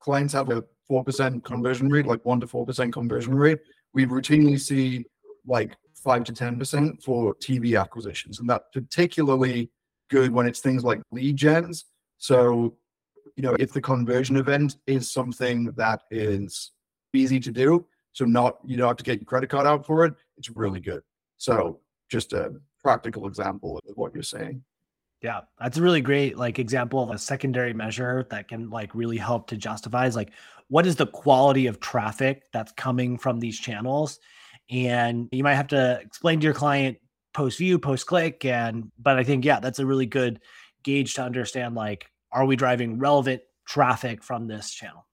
clients 0.00 0.34
have 0.34 0.50
a 0.50 0.64
4% 0.90 1.42
conversion 1.44 1.88
rate, 1.88 2.06
like 2.06 2.22
1% 2.24 2.40
to 2.40 2.46
4% 2.46 2.92
conversion 2.92 3.34
rate, 3.34 3.60
we 3.94 4.04
routinely 4.06 4.60
see 4.60 5.06
like 5.46 5.76
5 6.02 6.24
to 6.24 6.32
10% 6.32 7.02
for 7.02 7.34
TV 7.36 7.80
acquisitions. 7.80 8.40
And 8.40 8.48
that's 8.48 8.64
particularly 8.72 9.70
good 10.10 10.30
when 10.32 10.46
it's 10.46 10.60
things 10.60 10.84
like 10.84 11.00
lead 11.10 11.36
gens. 11.36 11.86
So, 12.18 12.76
you 13.36 13.42
know, 13.42 13.56
if 13.58 13.72
the 13.72 13.80
conversion 13.80 14.36
event 14.36 14.76
is 14.86 15.10
something 15.10 15.72
that 15.76 16.02
is 16.10 16.72
easy 17.14 17.40
to 17.40 17.50
do, 17.50 17.86
so 18.12 18.24
not 18.24 18.58
you 18.64 18.76
don't 18.76 18.88
have 18.88 18.96
to 18.98 19.04
get 19.04 19.20
your 19.20 19.26
credit 19.26 19.50
card 19.50 19.66
out 19.66 19.86
for 19.86 20.04
it, 20.04 20.14
it's 20.36 20.50
really 20.50 20.80
good. 20.80 21.02
So 21.38 21.80
just 22.10 22.32
a 22.32 22.52
practical 22.82 23.26
example 23.26 23.80
of 23.88 23.96
what 23.96 24.14
you're 24.14 24.22
saying. 24.22 24.62
Yeah, 25.22 25.40
that's 25.58 25.78
a 25.78 25.82
really 25.82 26.02
great 26.02 26.36
like 26.36 26.58
example 26.58 27.02
of 27.02 27.10
a 27.10 27.18
secondary 27.18 27.72
measure 27.72 28.26
that 28.28 28.48
can 28.48 28.68
like 28.68 28.94
really 28.94 29.16
help 29.16 29.46
to 29.48 29.56
justify 29.56 30.06
is 30.06 30.16
like 30.16 30.32
what 30.68 30.86
is 30.86 30.96
the 30.96 31.06
quality 31.06 31.66
of 31.66 31.80
traffic 31.80 32.44
that's 32.52 32.72
coming 32.72 33.18
from 33.18 33.40
these 33.40 33.58
channels? 33.58 34.18
And 34.70 35.28
you 35.30 35.44
might 35.44 35.54
have 35.54 35.68
to 35.68 36.00
explain 36.00 36.40
to 36.40 36.44
your 36.44 36.54
client 36.54 36.98
post 37.34 37.58
view 37.58 37.78
post 37.78 38.06
click 38.06 38.44
and 38.44 38.90
but 38.98 39.18
i 39.18 39.24
think 39.24 39.44
yeah 39.44 39.58
that's 39.58 39.80
a 39.80 39.84
really 39.86 40.06
good 40.06 40.40
gauge 40.84 41.14
to 41.14 41.22
understand 41.22 41.74
like 41.74 42.06
are 42.32 42.46
we 42.46 42.56
driving 42.56 42.98
relevant 42.98 43.42
traffic 43.66 44.22
from 44.22 44.46
this 44.46 44.72
channel? 44.72 45.06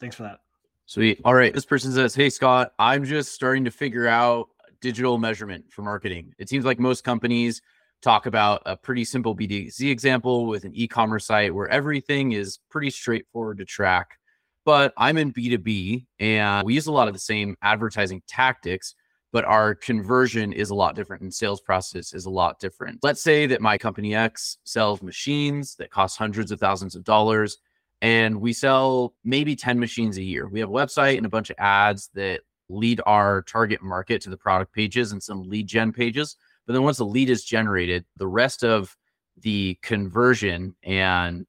Thanks 0.00 0.16
for 0.16 0.22
that. 0.24 0.38
Sweet. 0.86 1.20
All 1.24 1.34
right 1.34 1.52
this 1.52 1.64
person 1.64 1.90
says 1.92 2.14
hey 2.14 2.30
scott 2.30 2.72
i'm 2.78 3.04
just 3.04 3.32
starting 3.32 3.64
to 3.64 3.70
figure 3.70 4.06
out 4.06 4.48
digital 4.80 5.16
measurement 5.16 5.64
for 5.70 5.80
marketing. 5.80 6.34
It 6.38 6.50
seems 6.50 6.66
like 6.66 6.78
most 6.78 7.04
companies 7.04 7.62
talk 8.02 8.26
about 8.26 8.60
a 8.66 8.76
pretty 8.76 9.02
simple 9.02 9.34
bdc 9.34 9.90
example 9.90 10.44
with 10.44 10.64
an 10.64 10.72
e-commerce 10.74 11.24
site 11.24 11.54
where 11.54 11.68
everything 11.68 12.32
is 12.32 12.58
pretty 12.68 12.90
straightforward 12.90 13.56
to 13.56 13.64
track 13.64 14.18
but 14.64 14.92
I'm 14.96 15.18
in 15.18 15.32
B2B 15.32 16.06
and 16.20 16.64
we 16.64 16.74
use 16.74 16.86
a 16.86 16.92
lot 16.92 17.08
of 17.08 17.14
the 17.14 17.20
same 17.20 17.56
advertising 17.62 18.22
tactics, 18.26 18.94
but 19.32 19.44
our 19.44 19.74
conversion 19.74 20.52
is 20.52 20.70
a 20.70 20.74
lot 20.74 20.94
different 20.94 21.22
and 21.22 21.32
sales 21.32 21.60
process 21.60 22.14
is 22.14 22.26
a 22.26 22.30
lot 22.30 22.58
different. 22.60 23.00
Let's 23.02 23.22
say 23.22 23.46
that 23.46 23.60
my 23.60 23.76
company 23.76 24.14
X 24.14 24.58
sells 24.64 25.02
machines 25.02 25.74
that 25.76 25.90
cost 25.90 26.16
hundreds 26.16 26.50
of 26.50 26.60
thousands 26.60 26.94
of 26.94 27.04
dollars 27.04 27.58
and 28.00 28.40
we 28.40 28.52
sell 28.52 29.14
maybe 29.24 29.56
10 29.56 29.78
machines 29.78 30.18
a 30.18 30.22
year. 30.22 30.48
We 30.48 30.60
have 30.60 30.68
a 30.68 30.72
website 30.72 31.16
and 31.16 31.26
a 31.26 31.30
bunch 31.30 31.50
of 31.50 31.56
ads 31.58 32.10
that 32.14 32.40
lead 32.68 33.00
our 33.06 33.42
target 33.42 33.82
market 33.82 34.22
to 34.22 34.30
the 34.30 34.36
product 34.36 34.74
pages 34.74 35.12
and 35.12 35.22
some 35.22 35.42
lead 35.42 35.66
gen 35.66 35.92
pages. 35.92 36.36
But 36.66 36.72
then 36.72 36.82
once 36.82 36.98
the 36.98 37.04
lead 37.04 37.30
is 37.30 37.44
generated, 37.44 38.04
the 38.16 38.26
rest 38.26 38.64
of 38.64 38.96
the 39.40 39.78
conversion 39.82 40.74
and 40.82 41.46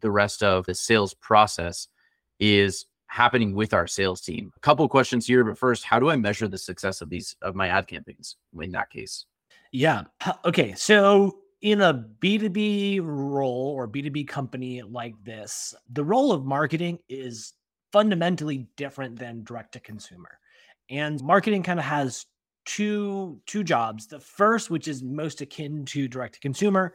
the 0.00 0.10
rest 0.10 0.42
of 0.42 0.66
the 0.66 0.74
sales 0.74 1.14
process 1.14 1.88
is 2.38 2.86
happening 3.06 3.54
with 3.54 3.72
our 3.72 3.86
sales 3.86 4.20
team. 4.20 4.52
A 4.56 4.60
couple 4.60 4.88
questions 4.88 5.26
here, 5.26 5.44
but 5.44 5.58
first, 5.58 5.84
how 5.84 5.98
do 5.98 6.10
I 6.10 6.16
measure 6.16 6.48
the 6.48 6.58
success 6.58 7.00
of 7.00 7.08
these 7.08 7.36
of 7.42 7.54
my 7.54 7.68
ad 7.68 7.86
campaigns 7.86 8.36
in 8.60 8.72
that 8.72 8.90
case? 8.90 9.26
Yeah. 9.72 10.04
Okay. 10.44 10.74
So 10.74 11.38
in 11.62 11.80
a 11.80 11.94
B2B 11.94 13.00
role 13.02 13.72
or 13.76 13.88
B2B 13.88 14.28
company 14.28 14.82
like 14.82 15.14
this, 15.24 15.74
the 15.90 16.04
role 16.04 16.32
of 16.32 16.44
marketing 16.44 16.98
is 17.08 17.54
fundamentally 17.92 18.68
different 18.76 19.18
than 19.18 19.44
direct 19.44 19.72
to 19.72 19.80
consumer. 19.80 20.38
And 20.90 21.22
marketing 21.22 21.62
kind 21.62 21.78
of 21.78 21.84
has 21.84 22.26
two 22.64 23.40
two 23.46 23.64
jobs. 23.64 24.06
The 24.06 24.20
first, 24.20 24.70
which 24.70 24.88
is 24.88 25.02
most 25.02 25.40
akin 25.40 25.84
to 25.86 26.08
direct 26.08 26.34
to 26.34 26.40
consumer, 26.40 26.94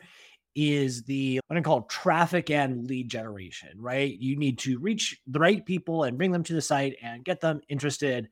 is 0.56 1.04
the 1.04 1.40
what 1.48 1.58
I 1.58 1.62
call 1.62 1.84
traffic 1.84 2.50
and 2.50 2.88
lead 2.88 3.10
generation, 3.10 3.70
right? 3.78 4.18
You 4.18 4.36
need 4.36 4.60
to 4.60 4.80
reach 4.80 5.20
the 5.28 5.40
right 5.40 5.66
people 5.66 6.04
and 6.04 6.18
bring 6.18 6.32
them 6.32 6.44
to 6.44 6.54
the 6.54 6.62
site 6.62 6.98
and 7.02 7.24
get 7.24 7.42
them 7.42 7.62
interested. 7.70 8.30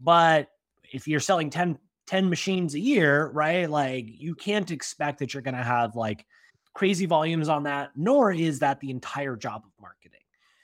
But 0.00 0.48
if 0.92 1.06
you're 1.06 1.20
selling 1.20 1.50
10, 1.50 1.78
10 2.06 2.30
machines 2.30 2.74
a 2.74 2.80
year, 2.80 3.28
right? 3.28 3.68
Like 3.68 4.06
you 4.08 4.34
can't 4.34 4.70
expect 4.70 5.18
that 5.18 5.34
you're 5.34 5.42
going 5.42 5.56
to 5.56 5.62
have 5.62 5.94
like 5.94 6.24
crazy 6.74 7.06
volumes 7.06 7.48
on 7.48 7.64
that, 7.64 7.90
nor 7.96 8.32
is 8.32 8.60
that 8.60 8.80
the 8.80 8.90
entire 8.90 9.36
job 9.36 9.62
of 9.64 9.72
marketing. 9.80 10.20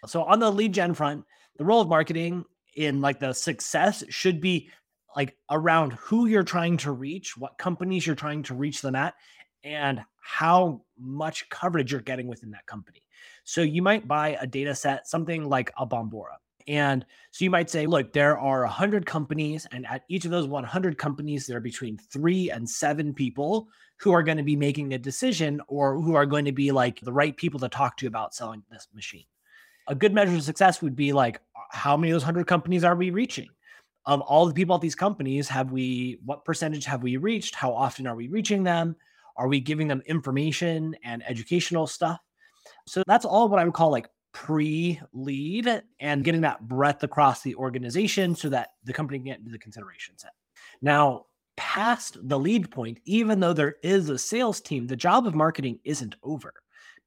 So 0.06 0.22
on 0.22 0.38
the 0.38 0.50
lead 0.50 0.72
gen 0.72 0.94
front, 0.94 1.24
the 1.56 1.64
role 1.64 1.80
of 1.80 1.88
marketing 1.88 2.44
in 2.76 3.00
like 3.00 3.20
the 3.20 3.32
success 3.32 4.02
should 4.08 4.40
be 4.40 4.70
like 5.16 5.36
around 5.50 5.92
who 5.92 6.26
you're 6.26 6.42
trying 6.42 6.76
to 6.78 6.92
reach, 6.92 7.36
what 7.36 7.58
companies 7.58 8.06
you're 8.06 8.16
trying 8.16 8.42
to 8.44 8.54
reach 8.54 8.82
them 8.82 8.94
at, 8.94 9.14
and 9.64 10.00
how 10.20 10.82
much 10.98 11.48
coverage 11.48 11.90
you're 11.90 12.00
getting 12.00 12.28
within 12.28 12.50
that 12.52 12.66
company. 12.66 13.02
So 13.44 13.62
you 13.62 13.82
might 13.82 14.06
buy 14.06 14.38
a 14.40 14.46
data 14.46 14.74
set, 14.74 15.08
something 15.08 15.48
like 15.48 15.72
a 15.78 15.86
Bombora. 15.86 16.36
And 16.66 17.04
so 17.30 17.44
you 17.44 17.50
might 17.50 17.68
say, 17.68 17.86
look, 17.86 18.12
there 18.12 18.38
are 18.38 18.60
100 18.62 19.04
companies, 19.04 19.66
and 19.70 19.86
at 19.86 20.04
each 20.08 20.24
of 20.24 20.30
those 20.30 20.46
100 20.46 20.96
companies, 20.96 21.46
there 21.46 21.58
are 21.58 21.60
between 21.60 21.98
three 21.98 22.50
and 22.50 22.68
seven 22.68 23.12
people 23.12 23.68
who 23.98 24.12
are 24.12 24.22
going 24.22 24.38
to 24.38 24.42
be 24.42 24.56
making 24.56 24.94
a 24.94 24.98
decision 24.98 25.60
or 25.68 26.00
who 26.00 26.14
are 26.14 26.26
going 26.26 26.44
to 26.46 26.52
be 26.52 26.72
like 26.72 27.00
the 27.00 27.12
right 27.12 27.36
people 27.36 27.60
to 27.60 27.68
talk 27.68 27.96
to 27.98 28.06
about 28.06 28.34
selling 28.34 28.62
this 28.70 28.88
machine. 28.94 29.24
A 29.88 29.94
good 29.94 30.14
measure 30.14 30.34
of 30.34 30.42
success 30.42 30.80
would 30.80 30.96
be 30.96 31.12
like, 31.12 31.40
how 31.70 31.96
many 31.96 32.10
of 32.10 32.14
those 32.14 32.22
100 32.22 32.46
companies 32.46 32.84
are 32.84 32.96
we 32.96 33.10
reaching? 33.10 33.48
Of 34.06 34.22
all 34.22 34.46
the 34.46 34.54
people 34.54 34.74
at 34.74 34.80
these 34.80 34.94
companies, 34.94 35.48
have 35.48 35.70
we, 35.70 36.18
what 36.24 36.44
percentage 36.44 36.86
have 36.86 37.02
we 37.02 37.18
reached? 37.18 37.54
How 37.54 37.74
often 37.74 38.06
are 38.06 38.16
we 38.16 38.28
reaching 38.28 38.64
them? 38.64 38.96
Are 39.36 39.48
we 39.48 39.60
giving 39.60 39.88
them 39.88 40.02
information 40.06 40.96
and 41.04 41.22
educational 41.28 41.86
stuff? 41.86 42.20
So 42.86 43.02
that's 43.06 43.24
all 43.24 43.48
what 43.48 43.58
I 43.58 43.64
would 43.64 43.74
call 43.74 43.90
like 43.90 44.08
pre 44.32 45.00
lead 45.12 45.82
and 46.00 46.24
getting 46.24 46.42
that 46.42 46.66
breadth 46.66 47.02
across 47.02 47.42
the 47.42 47.54
organization 47.54 48.34
so 48.34 48.48
that 48.50 48.70
the 48.84 48.92
company 48.92 49.18
can 49.18 49.26
get 49.26 49.38
into 49.38 49.50
the 49.50 49.58
consideration 49.58 50.18
set. 50.18 50.32
Now, 50.82 51.26
past 51.56 52.16
the 52.28 52.38
lead 52.38 52.70
point, 52.70 52.98
even 53.04 53.40
though 53.40 53.52
there 53.52 53.76
is 53.82 54.10
a 54.10 54.18
sales 54.18 54.60
team, 54.60 54.86
the 54.86 54.96
job 54.96 55.26
of 55.26 55.34
marketing 55.34 55.78
isn't 55.84 56.16
over 56.22 56.52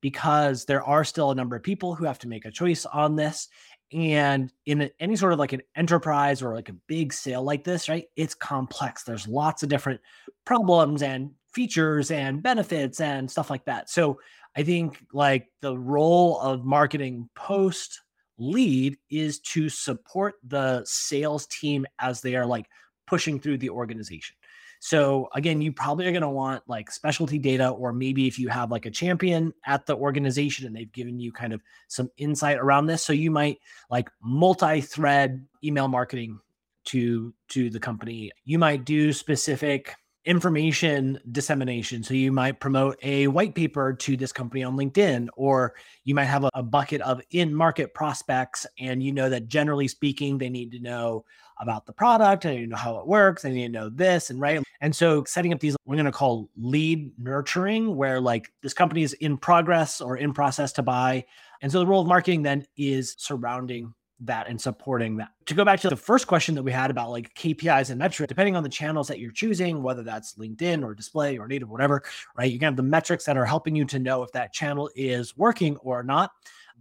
because 0.02 0.66
there 0.66 0.84
are 0.84 1.04
still 1.04 1.32
a 1.32 1.36
number 1.36 1.56
of 1.56 1.64
people 1.64 1.96
who 1.96 2.06
have 2.06 2.20
to 2.20 2.28
make 2.28 2.46
a 2.46 2.52
choice 2.52 2.86
on 2.86 3.16
this. 3.16 3.50
And 3.92 4.52
in 4.66 4.90
any 5.00 5.16
sort 5.16 5.34
of 5.34 5.40
like 5.40 5.54
an 5.54 5.62
enterprise 5.76 6.42
or 6.42 6.54
like 6.54 6.70
a 6.70 6.76
big 6.88 7.14
sale 7.14 7.44
like 7.44 7.64
this, 7.64 7.88
right? 7.88 8.06
It's 8.16 8.36
complex. 8.36 9.04
There's 9.04 9.28
lots 9.28 9.64
of 9.64 9.70
different 9.70 10.02
problems 10.46 11.02
and 11.02 11.32
features 11.58 12.12
and 12.12 12.44
benefits 12.44 13.02
and 13.02 13.32
stuff 13.32 13.50
like 13.50 13.66
that. 13.66 13.90
So 13.90 14.20
I 14.56 14.62
think 14.62 15.04
like 15.12 15.48
the 15.62 15.76
role 15.76 16.40
of 16.40 16.64
marketing 16.64 17.28
post 17.34 18.00
lead 18.38 18.96
is 19.10 19.40
to 19.40 19.68
support 19.68 20.36
the 20.46 20.84
sales 20.86 21.48
team 21.48 21.88
as 21.98 22.22
they 22.22 22.36
are 22.36 22.46
like 22.46 22.68
pushing 23.08 23.40
through 23.40 23.58
the 23.58 23.72
organization. 23.72 24.36
So 24.80 25.30
again, 25.34 25.60
you 25.60 25.72
probably 25.72 26.06
are 26.06 26.12
going 26.12 26.22
to 26.22 26.30
want 26.30 26.62
like 26.68 26.92
specialty 26.92 27.40
data, 27.40 27.70
or 27.70 27.92
maybe 27.92 28.28
if 28.28 28.38
you 28.38 28.50
have 28.50 28.70
like 28.70 28.86
a 28.86 28.92
champion 28.92 29.52
at 29.66 29.88
the 29.88 29.96
organization 29.96 30.68
and 30.68 30.76
they've 30.76 30.92
given 30.92 31.20
you 31.20 31.32
kind 31.32 31.54
of 31.54 31.62
some 31.88 32.12
insight 32.18 32.58
around 32.58 32.86
this. 32.86 33.04
So 33.04 33.14
you 33.14 33.32
might 33.32 33.58
like 33.90 34.12
multi-thread 34.22 35.44
email 35.64 35.88
marketing 35.88 36.40
to 36.86 37.34
to 37.50 37.72
the 37.72 37.80
company. 37.80 38.32
You 38.46 38.60
might 38.60 38.86
do 38.86 39.12
specific 39.12 39.96
information 40.28 41.18
dissemination. 41.32 42.04
So 42.04 42.14
you 42.14 42.34
might 42.34 42.60
promote 42.60 43.00
a 43.02 43.28
white 43.28 43.56
paper 43.56 43.94
to 43.94 44.18
this 44.18 44.34
company 44.34 44.62
on 44.62 44.78
LinkedIn, 44.78 45.30
or 45.38 45.74
you 46.04 46.14
might 46.14 46.26
have 46.26 46.44
a, 46.44 46.50
a 46.54 46.62
bucket 46.62 47.02
of 47.02 47.22
in 47.32 47.56
market 47.56 47.94
prospects, 47.94 48.68
and 48.78 49.02
you 49.02 49.14
know 49.14 49.30
that 49.30 49.48
generally 49.48 49.88
speaking, 49.88 50.38
they 50.38 50.50
need 50.50 50.72
to 50.74 50.80
know 50.80 51.24
about 51.60 51.86
the 51.86 51.94
product, 51.94 52.46
and 52.46 52.60
you 52.60 52.68
know 52.68 52.76
how 52.76 52.98
it 52.98 53.08
works, 53.08 53.44
you 53.46 53.52
need 53.52 53.68
to 53.68 53.70
know 53.70 53.90
this 53.90 54.30
and 54.30 54.40
right. 54.40 54.62
And 54.82 54.96
so 54.96 55.24
setting 55.24 55.54
up 55.54 55.60
these, 55.60 55.76
we're 55.86 55.96
going 55.96 56.06
to 56.06 56.12
call 56.12 56.50
lead 56.58 57.12
nurturing, 57.18 57.96
where 57.96 58.20
like 58.20 58.52
this 58.62 58.74
company 58.74 59.04
is 59.04 59.14
in 59.14 59.38
progress 59.38 60.02
or 60.02 60.18
in 60.18 60.34
process 60.34 60.74
to 60.74 60.84
buy. 60.84 61.26
And 61.62 61.72
so 61.72 61.80
the 61.80 61.88
role 61.88 62.02
of 62.02 62.08
marketing 62.08 62.44
then 62.44 62.68
is 62.76 63.16
surrounding 63.18 63.94
that 64.22 64.48
and 64.48 64.60
supporting 64.60 65.18
that. 65.18 65.30
To 65.46 65.54
go 65.54 65.64
back 65.64 65.80
to 65.82 65.90
the 65.90 65.96
first 65.96 66.28
question 66.28 66.56
that 66.56 66.64
we 66.64 66.72
had 66.72 66.90
about 66.90 67.12
like 67.12 67.34
KPIs 67.36 67.90
and 67.90 68.00
metrics, 68.00 68.28
depending 68.28 68.56
on 68.56 68.64
the 68.64 68.70
channels 68.70 69.08
that 69.08 69.20
you're 69.20 69.32
choosing, 69.32 69.84
whether 69.84 70.04
that's 70.04 70.36
LinkedIn 70.36 70.84
or 70.84 70.96
display 70.96 71.38
or 71.38 71.48
native, 71.48 71.70
whatever, 71.70 72.04
right? 72.36 72.52
You 72.52 72.58
can 72.58 72.66
have 72.66 72.76
the 72.76 72.84
metrics 72.84 73.26
that 73.26 73.38
are 73.38 73.46
helping 73.46 73.76
you 73.76 73.86
to 73.86 74.00
know 74.00 74.24
if 74.24 74.32
that 74.32 74.54
channel 74.54 74.90
is 74.96 75.38
working 75.38 75.78
or 75.78 76.04
not. 76.04 76.32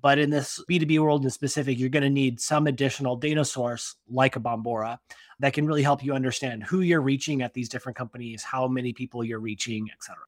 But 0.02 0.18
in 0.18 0.30
this 0.30 0.62
B2B 0.68 0.98
world 0.98 1.24
in 1.24 1.30
specific, 1.30 1.78
you're 1.78 1.88
going 1.88 2.02
to 2.02 2.10
need 2.10 2.40
some 2.40 2.66
additional 2.66 3.16
data 3.16 3.44
source 3.44 3.96
like 4.08 4.36
a 4.36 4.40
Bombora 4.40 4.98
that 5.40 5.52
can 5.52 5.66
really 5.66 5.82
help 5.82 6.04
you 6.04 6.12
understand 6.12 6.62
who 6.64 6.80
you're 6.80 7.00
reaching 7.00 7.42
at 7.42 7.54
these 7.54 7.68
different 7.68 7.96
companies, 7.96 8.42
how 8.42 8.68
many 8.68 8.92
people 8.92 9.24
you're 9.24 9.40
reaching, 9.40 9.88
et 9.90 10.02
cetera. 10.02 10.24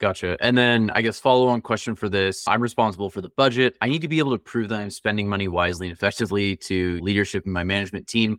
Gotcha. 0.00 0.38
And 0.40 0.56
then 0.56 0.90
I 0.94 1.02
guess 1.02 1.20
follow 1.20 1.48
on 1.48 1.60
question 1.60 1.94
for 1.94 2.08
this. 2.08 2.48
I'm 2.48 2.62
responsible 2.62 3.10
for 3.10 3.20
the 3.20 3.28
budget. 3.36 3.76
I 3.82 3.88
need 3.88 4.00
to 4.00 4.08
be 4.08 4.18
able 4.18 4.32
to 4.32 4.38
prove 4.38 4.70
that 4.70 4.80
I'm 4.80 4.90
spending 4.90 5.28
money 5.28 5.46
wisely 5.46 5.88
and 5.88 5.96
effectively 5.96 6.56
to 6.56 6.98
leadership 7.02 7.44
and 7.44 7.52
my 7.52 7.64
management 7.64 8.06
team. 8.06 8.38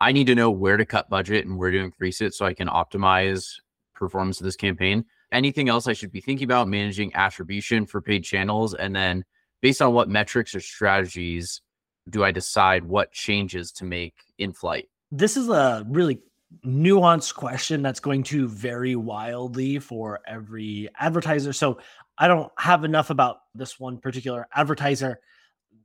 I 0.00 0.12
need 0.12 0.26
to 0.28 0.34
know 0.34 0.50
where 0.50 0.78
to 0.78 0.86
cut 0.86 1.10
budget 1.10 1.44
and 1.46 1.58
where 1.58 1.70
to 1.70 1.78
increase 1.78 2.22
it 2.22 2.32
so 2.32 2.46
I 2.46 2.54
can 2.54 2.66
optimize 2.66 3.52
performance 3.94 4.40
of 4.40 4.44
this 4.44 4.56
campaign. 4.56 5.04
Anything 5.30 5.68
else 5.68 5.86
I 5.86 5.92
should 5.92 6.12
be 6.12 6.22
thinking 6.22 6.46
about 6.46 6.66
managing 6.66 7.14
attribution 7.14 7.84
for 7.84 8.00
paid 8.00 8.24
channels? 8.24 8.72
And 8.72 8.96
then 8.96 9.24
based 9.60 9.82
on 9.82 9.92
what 9.92 10.08
metrics 10.08 10.54
or 10.54 10.60
strategies 10.60 11.60
do 12.08 12.24
I 12.24 12.32
decide 12.32 12.84
what 12.84 13.12
changes 13.12 13.70
to 13.72 13.84
make 13.84 14.14
in 14.38 14.54
flight? 14.54 14.88
This 15.10 15.36
is 15.36 15.50
a 15.50 15.84
really 15.88 16.20
nuanced 16.64 17.34
question 17.34 17.82
that's 17.82 18.00
going 18.00 18.22
to 18.24 18.48
vary 18.48 18.96
wildly 18.96 19.78
for 19.78 20.20
every 20.26 20.88
advertiser. 20.98 21.52
So 21.52 21.78
I 22.18 22.28
don't 22.28 22.52
have 22.58 22.84
enough 22.84 23.10
about 23.10 23.38
this 23.54 23.80
one 23.80 23.98
particular 23.98 24.48
advertiser, 24.54 25.20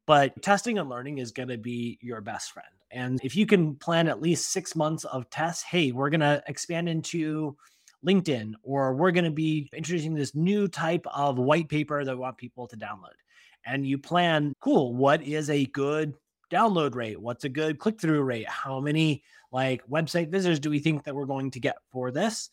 but 0.06 0.42
testing 0.42 0.78
and 0.78 0.90
learning 0.90 1.18
is 1.18 1.32
going 1.32 1.50
to 1.50 1.58
be 1.58 1.98
your 2.02 2.22
best 2.22 2.52
friend. 2.52 2.68
And 2.92 3.20
if 3.24 3.36
you 3.36 3.46
can 3.46 3.76
plan 3.76 4.08
at 4.08 4.22
least 4.22 4.52
six 4.52 4.76
months 4.76 5.04
of 5.06 5.30
tests, 5.30 5.64
hey, 5.64 5.92
we're 5.92 6.10
going 6.10 6.22
to 6.22 6.44
expand 6.48 6.88
into 6.88 7.58
LinkedIn, 8.06 8.54
or 8.64 8.94
we're 8.94 9.12
going 9.12 9.26
to 9.26 9.32
be 9.32 9.70
introducing 9.74 10.14
this 10.14 10.36
new 10.36 10.68
type 10.68 11.06
of 11.14 11.38
white 11.38 11.68
paper 11.68 12.06
that 12.06 12.16
we 12.16 12.20
want 12.20 12.38
people 12.38 12.68
to 12.68 12.78
download. 12.78 13.18
And 13.66 13.86
you 13.86 13.98
plan, 13.98 14.54
cool, 14.62 14.96
what 14.96 15.22
is 15.22 15.50
a 15.50 15.66
good 15.66 16.14
download 16.52 16.96
rate? 16.96 17.20
What's 17.20 17.44
a 17.44 17.50
good 17.50 17.80
click 17.80 18.00
through 18.00 18.22
rate? 18.22 18.48
How 18.48 18.80
many 18.80 19.24
like 19.52 19.88
website 19.88 20.30
visitors 20.30 20.60
do 20.60 20.70
we 20.70 20.80
think 20.80 21.04
that 21.04 21.16
we're 21.16 21.26
going 21.26 21.52
to 21.52 21.60
get 21.60 21.78
for 21.92 22.12
this? 22.12 22.50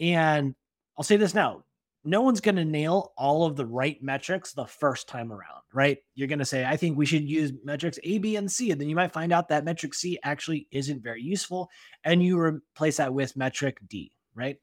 And 0.00 0.54
I'll 0.96 1.04
say 1.04 1.16
this 1.16 1.34
now 1.34 1.64
no 2.04 2.22
one's 2.22 2.40
going 2.40 2.56
to 2.56 2.64
nail 2.64 3.12
all 3.16 3.44
of 3.44 3.56
the 3.56 3.66
right 3.66 4.02
metrics 4.02 4.52
the 4.52 4.66
first 4.66 5.08
time 5.08 5.32
around, 5.32 5.62
right? 5.74 5.98
You're 6.14 6.28
going 6.28 6.38
to 6.38 6.44
say, 6.44 6.64
I 6.64 6.76
think 6.76 6.96
we 6.96 7.06
should 7.06 7.28
use 7.28 7.52
metrics 7.64 7.98
A, 8.02 8.18
B, 8.18 8.36
and 8.36 8.50
C. 8.50 8.70
And 8.70 8.80
then 8.80 8.88
you 8.88 8.96
might 8.96 9.12
find 9.12 9.32
out 9.32 9.48
that 9.48 9.64
metric 9.64 9.94
C 9.94 10.18
actually 10.22 10.68
isn't 10.70 11.02
very 11.02 11.22
useful. 11.22 11.68
And 12.04 12.22
you 12.22 12.38
replace 12.38 12.98
that 12.98 13.12
with 13.12 13.36
metric 13.36 13.78
D, 13.88 14.12
right? 14.34 14.56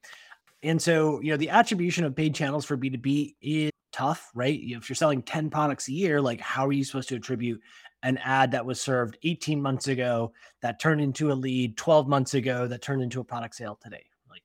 And 0.62 0.80
so, 0.80 1.20
you 1.20 1.30
know, 1.30 1.36
the 1.36 1.50
attribution 1.50 2.04
of 2.04 2.16
paid 2.16 2.34
channels 2.34 2.64
for 2.64 2.76
B2B 2.76 3.36
is 3.40 3.70
tough, 3.92 4.30
right? 4.34 4.58
If 4.60 4.88
you're 4.88 4.96
selling 4.96 5.22
10 5.22 5.50
products 5.50 5.88
a 5.88 5.92
year, 5.92 6.20
like 6.20 6.40
how 6.40 6.66
are 6.66 6.72
you 6.72 6.84
supposed 6.84 7.10
to 7.10 7.16
attribute 7.16 7.60
an 8.06 8.18
ad 8.18 8.52
that 8.52 8.64
was 8.64 8.80
served 8.80 9.18
18 9.24 9.60
months 9.60 9.88
ago 9.88 10.32
that 10.62 10.78
turned 10.78 11.00
into 11.00 11.32
a 11.32 11.34
lead 11.34 11.76
12 11.76 12.06
months 12.06 12.34
ago 12.34 12.68
that 12.68 12.80
turned 12.80 13.02
into 13.02 13.20
a 13.20 13.24
product 13.24 13.56
sale 13.56 13.76
today. 13.82 14.06
Like 14.30 14.44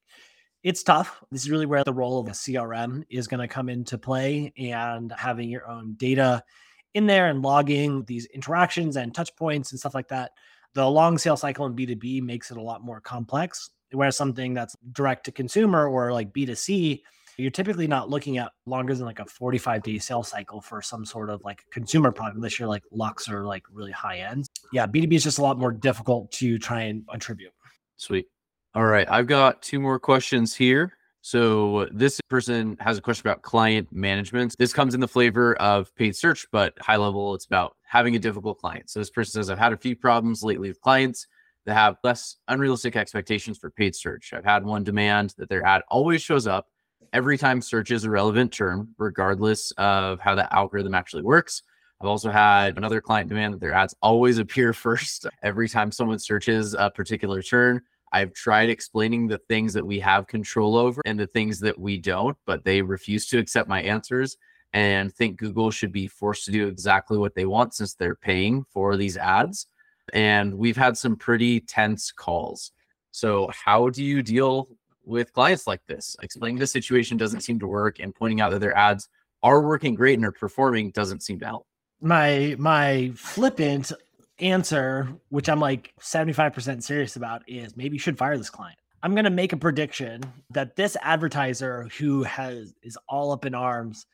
it's 0.63 0.81
tough. 0.81 1.23
This 1.31 1.43
is 1.43 1.51
really 1.51 1.67
where 1.67 1.83
the 1.83 1.93
role 1.93 2.19
of 2.19 2.27
a 2.27 2.31
CRM 2.31 3.03
is 3.07 3.27
going 3.27 3.39
to 3.39 3.47
come 3.47 3.69
into 3.69 3.99
play 3.99 4.51
and 4.57 5.13
having 5.15 5.47
your 5.47 5.69
own 5.69 5.93
data 5.93 6.43
in 6.95 7.05
there 7.05 7.27
and 7.27 7.43
logging 7.43 8.03
these 8.05 8.25
interactions 8.25 8.97
and 8.97 9.13
touch 9.13 9.33
points 9.35 9.71
and 9.71 9.79
stuff 9.79 9.93
like 9.93 10.07
that. 10.07 10.31
The 10.73 10.89
long 10.89 11.19
sales 11.19 11.41
cycle 11.41 11.67
in 11.67 11.75
B2B 11.75 12.23
makes 12.23 12.49
it 12.49 12.57
a 12.57 12.61
lot 12.61 12.83
more 12.83 12.99
complex. 12.99 13.69
Whereas 13.91 14.17
something 14.17 14.55
that's 14.55 14.75
direct 14.91 15.25
to 15.25 15.31
consumer 15.31 15.87
or 15.87 16.13
like 16.13 16.33
B2C, 16.33 17.01
you're 17.41 17.51
typically 17.51 17.87
not 17.87 18.09
looking 18.09 18.37
at 18.37 18.51
longer 18.65 18.93
than 18.95 19.05
like 19.05 19.19
a 19.19 19.25
45 19.25 19.83
day 19.83 19.97
sales 19.97 20.29
cycle 20.29 20.61
for 20.61 20.81
some 20.81 21.05
sort 21.05 21.29
of 21.29 21.43
like 21.43 21.65
consumer 21.71 22.11
product 22.11 22.37
unless 22.37 22.59
you're 22.59 22.69
like 22.69 22.83
Lux 22.91 23.29
or 23.29 23.45
like 23.45 23.63
really 23.71 23.91
high 23.91 24.19
end. 24.19 24.47
Yeah, 24.71 24.87
B2B 24.87 25.13
is 25.13 25.23
just 25.23 25.39
a 25.39 25.41
lot 25.41 25.57
more 25.57 25.71
difficult 25.71 26.31
to 26.33 26.57
try 26.57 26.83
and 26.83 27.03
attribute. 27.13 27.53
Sweet. 27.97 28.27
All 28.73 28.85
right. 28.85 29.07
I've 29.09 29.27
got 29.27 29.61
two 29.61 29.79
more 29.79 29.99
questions 29.99 30.55
here. 30.55 30.93
So 31.21 31.87
this 31.91 32.19
person 32.29 32.77
has 32.79 32.97
a 32.97 33.01
question 33.01 33.27
about 33.27 33.43
client 33.43 33.91
management. 33.91 34.55
This 34.57 34.73
comes 34.73 34.95
in 34.95 34.99
the 34.99 35.07
flavor 35.07 35.55
of 35.55 35.93
paid 35.95 36.15
search, 36.15 36.47
but 36.51 36.73
high 36.79 36.95
level, 36.95 37.35
it's 37.35 37.45
about 37.45 37.75
having 37.83 38.15
a 38.15 38.19
difficult 38.19 38.57
client. 38.57 38.89
So 38.89 38.99
this 38.99 39.11
person 39.11 39.33
says, 39.33 39.49
I've 39.49 39.59
had 39.59 39.73
a 39.73 39.77
few 39.77 39.95
problems 39.95 40.41
lately 40.43 40.69
with 40.69 40.81
clients 40.81 41.27
that 41.65 41.75
have 41.75 41.97
less 42.03 42.37
unrealistic 42.47 42.95
expectations 42.95 43.57
for 43.57 43.69
paid 43.69 43.95
search. 43.95 44.33
I've 44.33 44.45
had 44.45 44.65
one 44.65 44.83
demand 44.83 45.35
that 45.37 45.49
their 45.49 45.63
ad 45.63 45.83
always 45.89 46.21
shows 46.21 46.47
up 46.47 46.67
every 47.13 47.37
time 47.37 47.61
search 47.61 47.91
is 47.91 48.03
a 48.03 48.09
relevant 48.09 48.51
term, 48.51 48.89
regardless 48.97 49.71
of 49.77 50.19
how 50.19 50.35
the 50.35 50.53
algorithm 50.53 50.95
actually 50.95 51.23
works. 51.23 51.63
I've 51.99 52.07
also 52.07 52.31
had 52.31 52.77
another 52.77 53.01
client 53.01 53.29
demand 53.29 53.53
that 53.53 53.59
their 53.59 53.73
ads 53.73 53.95
always 54.01 54.37
appear 54.39 54.73
first 54.87 55.27
every 55.43 55.69
time 55.69 55.91
someone 55.91 56.19
searches 56.19 56.73
a 56.73 56.89
particular 56.89 57.41
term. 57.41 57.81
I've 58.13 58.33
tried 58.33 58.69
explaining 58.69 59.27
the 59.27 59.37
things 59.37 59.73
that 59.73 59.85
we 59.85 59.99
have 59.99 60.27
control 60.27 60.75
over 60.75 61.01
and 61.05 61.19
the 61.19 61.27
things 61.27 61.59
that 61.61 61.79
we 61.79 61.97
don't, 61.97 62.37
but 62.45 62.65
they 62.65 62.81
refuse 62.81 63.27
to 63.27 63.39
accept 63.39 63.69
my 63.69 63.81
answers 63.81 64.37
and 64.73 65.13
think 65.13 65.37
Google 65.37 65.71
should 65.71 65.91
be 65.91 66.07
forced 66.07 66.45
to 66.45 66.51
do 66.51 66.67
exactly 66.67 67.17
what 67.17 67.35
they 67.35 67.45
want 67.45 67.73
since 67.73 67.93
they're 67.93 68.15
paying 68.15 68.65
for 68.69 68.97
these 68.97 69.17
ads. 69.17 69.67
And 70.13 70.57
we've 70.57 70.77
had 70.77 70.97
some 70.97 71.15
pretty 71.15 71.61
tense 71.61 72.11
calls. 72.11 72.71
So, 73.11 73.49
how 73.53 73.89
do 73.89 74.03
you 74.03 74.21
deal 74.21 74.69
with 75.03 75.33
clients 75.33 75.67
like 75.67 75.81
this. 75.87 76.15
Explaining 76.21 76.59
the 76.59 76.67
situation 76.67 77.17
doesn't 77.17 77.41
seem 77.41 77.59
to 77.59 77.67
work 77.67 77.99
and 77.99 78.13
pointing 78.13 78.41
out 78.41 78.51
that 78.51 78.59
their 78.59 78.75
ads 78.75 79.09
are 79.43 79.61
working 79.61 79.95
great 79.95 80.15
and 80.15 80.25
are 80.25 80.31
performing 80.31 80.91
doesn't 80.91 81.23
seem 81.23 81.39
to 81.39 81.45
help. 81.45 81.65
My 82.01 82.55
my 82.57 83.11
flippant 83.15 83.91
answer, 84.39 85.07
which 85.29 85.49
I'm 85.49 85.59
like 85.59 85.93
75% 85.99 86.83
serious 86.83 87.15
about, 87.15 87.43
is 87.47 87.77
maybe 87.77 87.95
you 87.95 87.99
should 87.99 88.17
fire 88.17 88.37
this 88.37 88.49
client. 88.49 88.77
I'm 89.03 89.15
gonna 89.15 89.29
make 89.29 89.53
a 89.53 89.57
prediction 89.57 90.21
that 90.51 90.75
this 90.75 90.95
advertiser 91.01 91.87
who 91.97 92.23
has 92.23 92.73
is 92.83 92.97
all 93.07 93.31
up 93.31 93.45
in 93.45 93.55
arms 93.55 94.05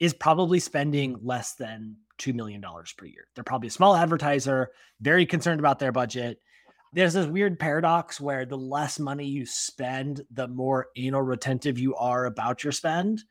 is 0.00 0.12
probably 0.12 0.58
spending 0.58 1.18
less 1.22 1.54
than 1.54 1.96
$2 2.18 2.34
million 2.34 2.62
per 2.96 3.06
year. 3.06 3.26
They're 3.34 3.44
probably 3.44 3.68
a 3.68 3.72
small 3.72 3.96
advertiser, 3.96 4.70
very 5.00 5.26
concerned 5.26 5.60
about 5.60 5.78
their 5.78 5.92
budget 5.92 6.40
there's 6.94 7.14
this 7.14 7.26
weird 7.26 7.58
paradox 7.58 8.20
where 8.20 8.46
the 8.46 8.56
less 8.56 9.00
money 9.00 9.26
you 9.26 9.44
spend, 9.44 10.22
the 10.30 10.46
more 10.46 10.86
anal 10.96 11.22
retentive 11.22 11.78
you 11.78 11.94
are 11.96 12.26
about 12.26 12.62
your 12.62 12.72
spend. 12.72 13.24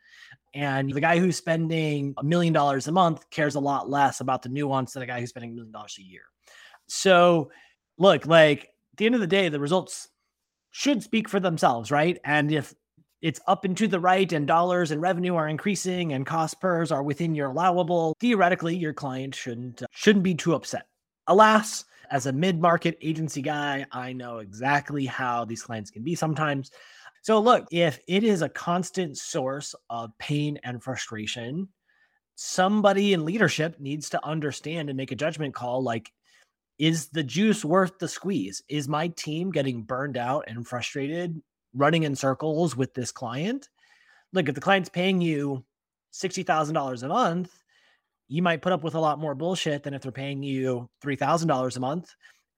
And 0.54 0.92
the 0.92 1.02
guy 1.02 1.18
who's 1.18 1.38
spending 1.38 2.14
a 2.18 2.24
million 2.24 2.54
dollars 2.54 2.88
a 2.88 2.92
month 2.92 3.30
cares 3.30 3.56
a 3.56 3.60
lot 3.62 3.90
less 3.90 4.20
about 4.20 4.42
the 4.44 4.50
nuance 4.50 4.94
than 4.94 5.04
a 5.04 5.08
guy 5.08 5.20
who's 5.20 5.30
spending 5.30 5.52
a 5.52 5.56
million 5.56 5.72
dollars 5.72 5.96
a 5.98 6.04
year. 6.04 6.24
So, 6.88 7.50
look, 7.98 8.28
like 8.28 8.64
at 8.64 8.98
the 8.98 9.06
end 9.06 9.16
of 9.16 9.22
the 9.22 9.28
day, 9.28 9.50
the 9.50 9.60
results 9.60 10.10
should 10.72 11.02
speak 11.02 11.30
for 11.30 11.40
themselves, 11.40 11.90
right? 11.90 12.20
And 12.26 12.52
if 12.52 12.74
it's 13.22 13.40
up 13.48 13.64
and 13.64 13.78
to 13.78 13.88
the 13.88 14.00
right 14.00 14.32
and 14.34 14.46
dollars 14.46 14.92
and 14.92 15.02
revenue 15.02 15.36
are 15.36 15.48
increasing 15.48 16.12
and 16.12 16.26
cost 16.26 16.60
pers 16.60 16.92
are 16.92 17.02
within 17.02 17.34
your 17.34 17.52
allowable, 17.52 18.14
theoretically, 18.20 18.76
your 18.76 18.94
client 18.94 19.34
shouldn't 19.34 19.82
uh, 19.82 19.86
shouldn't 19.92 20.24
be 20.24 20.36
too 20.36 20.54
upset. 20.54 20.88
Alas, 21.28 21.86
as 22.14 22.28
a 22.28 22.32
mid 22.32 22.62
market 22.62 22.96
agency 23.02 23.42
guy, 23.42 23.84
I 23.92 24.14
know 24.14 24.38
exactly 24.38 25.04
how 25.04 25.46
these 25.46 25.64
clients 25.64 25.90
can 25.90 26.04
be 26.04 26.14
sometimes. 26.14 26.70
So, 27.24 27.40
look, 27.40 27.66
if 27.72 28.00
it 28.08 28.24
is 28.24 28.44
a 28.44 28.50
constant 28.50 29.18
source 29.18 29.74
of 29.90 30.16
pain 30.20 30.60
and 30.64 30.82
frustration, 30.82 31.68
somebody 32.36 33.14
in 33.14 33.26
leadership 33.26 33.80
needs 33.80 34.12
to 34.12 34.24
understand 34.24 34.90
and 34.90 34.98
make 34.98 35.12
a 35.12 35.16
judgment 35.16 35.56
call 35.56 35.82
like, 35.82 36.14
is 36.78 37.08
the 37.08 37.24
juice 37.24 37.66
worth 37.66 37.98
the 37.98 38.08
squeeze? 38.08 38.62
Is 38.70 38.88
my 38.88 39.08
team 39.08 39.52
getting 39.52 39.82
burned 39.82 40.18
out 40.18 40.44
and 40.48 40.68
frustrated 40.68 41.42
running 41.74 42.04
in 42.04 42.16
circles 42.16 42.78
with 42.78 42.94
this 42.94 43.12
client? 43.12 43.70
Look, 44.34 44.50
if 44.50 44.54
the 44.54 44.62
client's 44.62 44.90
paying 44.90 45.20
you 45.20 45.66
$60,000 46.14 47.04
a 47.04 47.08
month, 47.08 47.63
you 48.28 48.42
might 48.42 48.62
put 48.62 48.74
up 48.74 48.84
with 48.84 48.96
a 48.96 49.00
lot 49.00 49.20
more 49.20 49.36
bullshit 49.36 49.84
than 49.84 49.94
if 49.94 50.02
they're 50.02 50.12
paying 50.12 50.44
you 50.44 50.90
$3,000 51.04 51.78
a 51.78 51.80
month. 51.80 52.10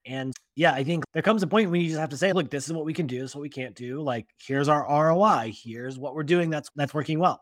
And 0.06 0.34
yeah, 0.56 0.74
I 0.74 0.84
think 0.84 1.04
there 1.14 1.24
comes 1.24 1.42
a 1.42 1.48
point 1.48 1.72
when 1.72 1.82
you 1.82 1.88
just 1.88 2.00
have 2.00 2.10
to 2.10 2.18
say, 2.18 2.32
look, 2.32 2.52
this 2.52 2.68
is 2.68 2.74
what 2.74 2.86
we 2.86 2.94
can 2.94 3.08
do. 3.08 3.20
This 3.20 3.32
is 3.32 3.36
what 3.36 3.42
we 3.42 3.50
can't 3.50 3.76
do. 3.76 4.02
Like, 4.02 4.28
here's 4.46 4.70
our 4.70 4.86
ROI. 4.88 5.52
Here's 5.64 5.98
what 5.98 6.14
we're 6.14 6.24
doing 6.24 6.50
that's 6.50 6.70
that's 6.76 6.94
working 6.94 7.20
well. 7.20 7.42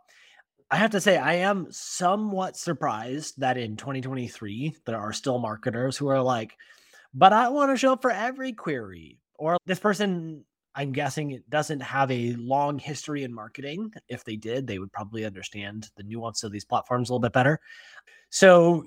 I 0.71 0.77
have 0.77 0.91
to 0.91 1.01
say, 1.01 1.17
I 1.17 1.35
am 1.35 1.67
somewhat 1.69 2.57
surprised 2.57 3.35
that 3.39 3.57
in 3.57 3.75
2023, 3.75 4.77
there 4.85 4.97
are 4.97 5.13
still 5.13 5.37
marketers 5.37 5.97
who 5.97 6.07
are 6.07 6.21
like, 6.21 6.53
but 7.13 7.33
I 7.33 7.49
want 7.49 7.71
to 7.71 7.77
show 7.77 7.93
up 7.93 8.01
for 8.01 8.11
every 8.11 8.53
query. 8.53 9.19
Or 9.37 9.57
this 9.65 9.79
person 9.79 10.45
I'm 10.75 10.91
guessing 10.91 11.31
it 11.31 11.49
doesn't 11.49 11.81
have 11.81 12.09
a 12.11 12.33
long 12.33 12.79
history 12.79 13.23
in 13.23 13.33
marketing. 13.33 13.93
If 14.07 14.23
they 14.23 14.35
did, 14.35 14.65
they 14.65 14.79
would 14.79 14.91
probably 14.91 15.25
understand 15.25 15.89
the 15.95 16.03
nuance 16.03 16.43
of 16.43 16.51
these 16.51 16.65
platforms 16.65 17.09
a 17.09 17.13
little 17.13 17.21
bit 17.21 17.33
better. 17.33 17.59
So, 18.29 18.85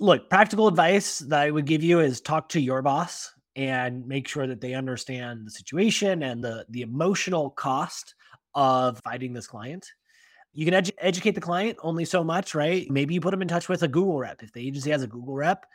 look, 0.00 0.28
practical 0.28 0.66
advice 0.66 1.20
that 1.20 1.40
I 1.40 1.50
would 1.50 1.66
give 1.66 1.82
you 1.82 2.00
is 2.00 2.20
talk 2.20 2.48
to 2.50 2.60
your 2.60 2.82
boss 2.82 3.32
and 3.54 4.06
make 4.06 4.26
sure 4.28 4.46
that 4.46 4.60
they 4.60 4.74
understand 4.74 5.46
the 5.46 5.50
situation 5.50 6.22
and 6.22 6.42
the 6.42 6.64
the 6.70 6.82
emotional 6.82 7.50
cost 7.50 8.14
of 8.54 9.00
fighting 9.04 9.32
this 9.32 9.46
client. 9.46 9.86
You 10.52 10.64
can 10.64 10.74
edu- 10.74 10.94
educate 10.98 11.36
the 11.36 11.40
client 11.40 11.78
only 11.82 12.04
so 12.04 12.24
much, 12.24 12.54
right? 12.54 12.90
Maybe 12.90 13.14
you 13.14 13.20
put 13.20 13.30
them 13.30 13.42
in 13.42 13.48
touch 13.48 13.68
with 13.68 13.82
a 13.82 13.88
Google 13.88 14.18
rep. 14.18 14.42
If 14.42 14.52
the 14.52 14.66
agency 14.66 14.90
has 14.90 15.02
a 15.02 15.06
Google 15.06 15.34
rep, 15.34 15.66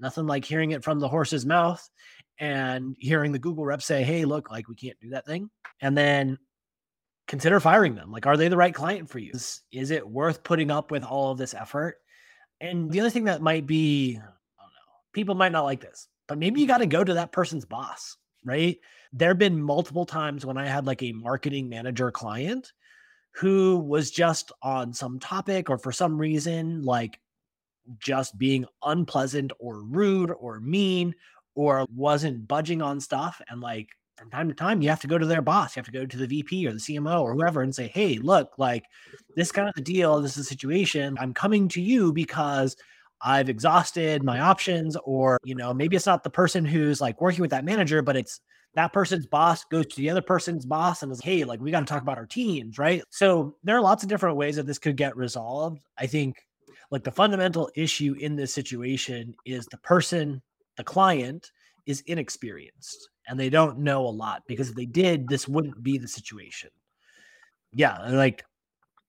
nothing 0.00 0.26
like 0.26 0.44
hearing 0.44 0.72
it 0.72 0.84
from 0.84 0.98
the 0.98 1.08
horse's 1.08 1.46
mouth 1.46 1.86
and 2.38 2.96
hearing 2.98 3.32
the 3.32 3.38
Google 3.38 3.64
rep 3.64 3.82
say, 3.82 4.02
Hey, 4.02 4.24
look, 4.24 4.50
like 4.50 4.68
we 4.68 4.74
can't 4.74 4.98
do 5.00 5.10
that 5.10 5.26
thing. 5.26 5.50
And 5.80 5.96
then 5.96 6.38
consider 7.26 7.60
firing 7.60 7.94
them. 7.94 8.10
Like, 8.10 8.26
are 8.26 8.36
they 8.36 8.48
the 8.48 8.56
right 8.56 8.74
client 8.74 9.08
for 9.08 9.18
you? 9.18 9.32
Is, 9.34 9.62
is 9.70 9.90
it 9.90 10.08
worth 10.08 10.42
putting 10.42 10.70
up 10.70 10.90
with 10.90 11.04
all 11.04 11.30
of 11.30 11.38
this 11.38 11.54
effort? 11.54 11.98
And 12.60 12.90
the 12.90 13.00
other 13.00 13.10
thing 13.10 13.24
that 13.24 13.42
might 13.42 13.66
be, 13.66 14.16
I 14.16 14.20
don't 14.20 14.26
know, 14.26 14.98
people 15.12 15.34
might 15.34 15.52
not 15.52 15.64
like 15.64 15.80
this, 15.80 16.08
but 16.26 16.38
maybe 16.38 16.60
you 16.60 16.66
got 16.66 16.78
to 16.78 16.86
go 16.86 17.04
to 17.04 17.14
that 17.14 17.30
person's 17.30 17.64
boss, 17.64 18.16
right? 18.44 18.78
There 19.12 19.28
have 19.28 19.38
been 19.38 19.62
multiple 19.62 20.06
times 20.06 20.44
when 20.44 20.58
I 20.58 20.66
had 20.66 20.86
like 20.86 21.02
a 21.02 21.12
marketing 21.12 21.68
manager 21.68 22.10
client 22.10 22.72
who 23.32 23.78
was 23.78 24.10
just 24.10 24.50
on 24.62 24.92
some 24.92 25.20
topic 25.20 25.70
or 25.70 25.78
for 25.78 25.92
some 25.92 26.18
reason, 26.18 26.82
like 26.82 27.20
just 27.98 28.38
being 28.38 28.64
unpleasant 28.84 29.52
or 29.58 29.82
rude 29.82 30.32
or 30.38 30.60
mean 30.60 31.14
or 31.54 31.86
wasn't 31.94 32.46
budging 32.46 32.82
on 32.82 33.00
stuff. 33.00 33.40
And 33.48 33.60
like 33.60 33.88
from 34.16 34.30
time 34.30 34.48
to 34.48 34.54
time, 34.54 34.82
you 34.82 34.88
have 34.88 35.00
to 35.00 35.06
go 35.06 35.18
to 35.18 35.26
their 35.26 35.42
boss. 35.42 35.74
You 35.76 35.80
have 35.80 35.86
to 35.86 35.92
go 35.92 36.06
to 36.06 36.16
the 36.16 36.26
VP 36.26 36.66
or 36.66 36.72
the 36.72 36.78
CMO 36.78 37.22
or 37.22 37.34
whoever 37.34 37.62
and 37.62 37.74
say, 37.74 37.88
hey, 37.88 38.18
look, 38.18 38.52
like 38.58 38.84
this 39.36 39.52
kind 39.52 39.68
of 39.68 39.74
a 39.76 39.80
deal, 39.80 40.20
this 40.20 40.36
is 40.36 40.46
a 40.46 40.48
situation. 40.48 41.16
I'm 41.20 41.34
coming 41.34 41.68
to 41.68 41.80
you 41.80 42.12
because 42.12 42.76
I've 43.20 43.48
exhausted 43.48 44.22
my 44.22 44.38
options, 44.40 44.96
or, 45.04 45.38
you 45.44 45.54
know, 45.54 45.74
maybe 45.74 45.96
it's 45.96 46.06
not 46.06 46.22
the 46.22 46.30
person 46.30 46.64
who's 46.64 47.00
like 47.00 47.20
working 47.20 47.40
with 47.40 47.50
that 47.50 47.64
manager, 47.64 48.02
but 48.02 48.16
it's 48.16 48.40
that 48.74 48.92
person's 48.92 49.26
boss 49.26 49.64
goes 49.64 49.86
to 49.86 49.96
the 49.96 50.10
other 50.10 50.22
person's 50.22 50.64
boss 50.64 51.02
and 51.02 51.10
is, 51.10 51.20
hey, 51.20 51.42
like 51.44 51.60
we 51.60 51.70
got 51.70 51.80
to 51.80 51.86
talk 51.86 52.02
about 52.02 52.18
our 52.18 52.26
teams, 52.26 52.78
right? 52.78 53.02
So 53.10 53.56
there 53.64 53.76
are 53.76 53.82
lots 53.82 54.04
of 54.04 54.08
different 54.08 54.36
ways 54.36 54.56
that 54.56 54.66
this 54.66 54.78
could 54.78 54.96
get 54.96 55.16
resolved. 55.16 55.80
I 55.98 56.06
think 56.06 56.36
like 56.90 57.04
the 57.04 57.10
fundamental 57.10 57.70
issue 57.74 58.14
in 58.18 58.36
this 58.36 58.52
situation 58.52 59.34
is 59.44 59.66
the 59.66 59.78
person, 59.78 60.40
the 60.76 60.84
client 60.84 61.50
is 61.86 62.02
inexperienced 62.06 63.08
and 63.28 63.38
they 63.38 63.50
don't 63.50 63.78
know 63.78 64.06
a 64.06 64.08
lot 64.08 64.42
because 64.46 64.70
if 64.70 64.74
they 64.74 64.86
did, 64.86 65.28
this 65.28 65.46
wouldn't 65.46 65.82
be 65.82 65.98
the 65.98 66.08
situation. 66.08 66.70
Yeah, 67.72 67.98
like 68.10 68.44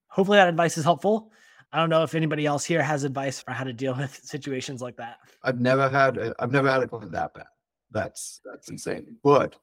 hopefully 0.07 0.37
that 0.37 0.49
advice 0.49 0.77
is 0.77 0.83
helpful. 0.83 1.31
I 1.71 1.79
don't 1.79 1.89
know 1.89 2.03
if 2.03 2.15
anybody 2.15 2.45
else 2.45 2.65
here 2.65 2.81
has 2.81 3.03
advice 3.03 3.41
for 3.41 3.51
how 3.51 3.63
to 3.63 3.73
deal 3.73 3.95
with 3.97 4.13
situations 4.23 4.81
like 4.81 4.97
that. 4.97 5.17
I've 5.43 5.61
never 5.61 5.87
had 5.87 6.17
a, 6.17 6.35
I've 6.39 6.51
never 6.51 6.69
had 6.69 6.83
a 6.83 6.87
client 6.87 7.11
that 7.11 7.33
bad. 7.33 7.45
That's 7.91 8.41
that's 8.43 8.69
insane. 8.69 9.15
But 9.23 9.55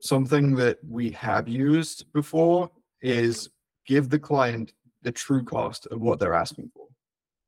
something 0.00 0.54
that 0.56 0.78
we 0.86 1.10
have 1.10 1.48
used 1.48 2.12
before 2.12 2.70
is 3.00 3.50
give 3.86 4.10
the 4.10 4.18
client 4.18 4.72
the 5.02 5.12
true 5.12 5.44
cost 5.44 5.86
of 5.86 6.00
what 6.00 6.18
they're 6.18 6.34
asking 6.34 6.70
for. 6.74 6.83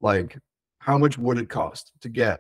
Like, 0.07 0.38
how 0.79 0.97
much 0.99 1.19
would 1.19 1.37
it 1.37 1.49
cost 1.49 1.90
to 2.03 2.09
get 2.09 2.38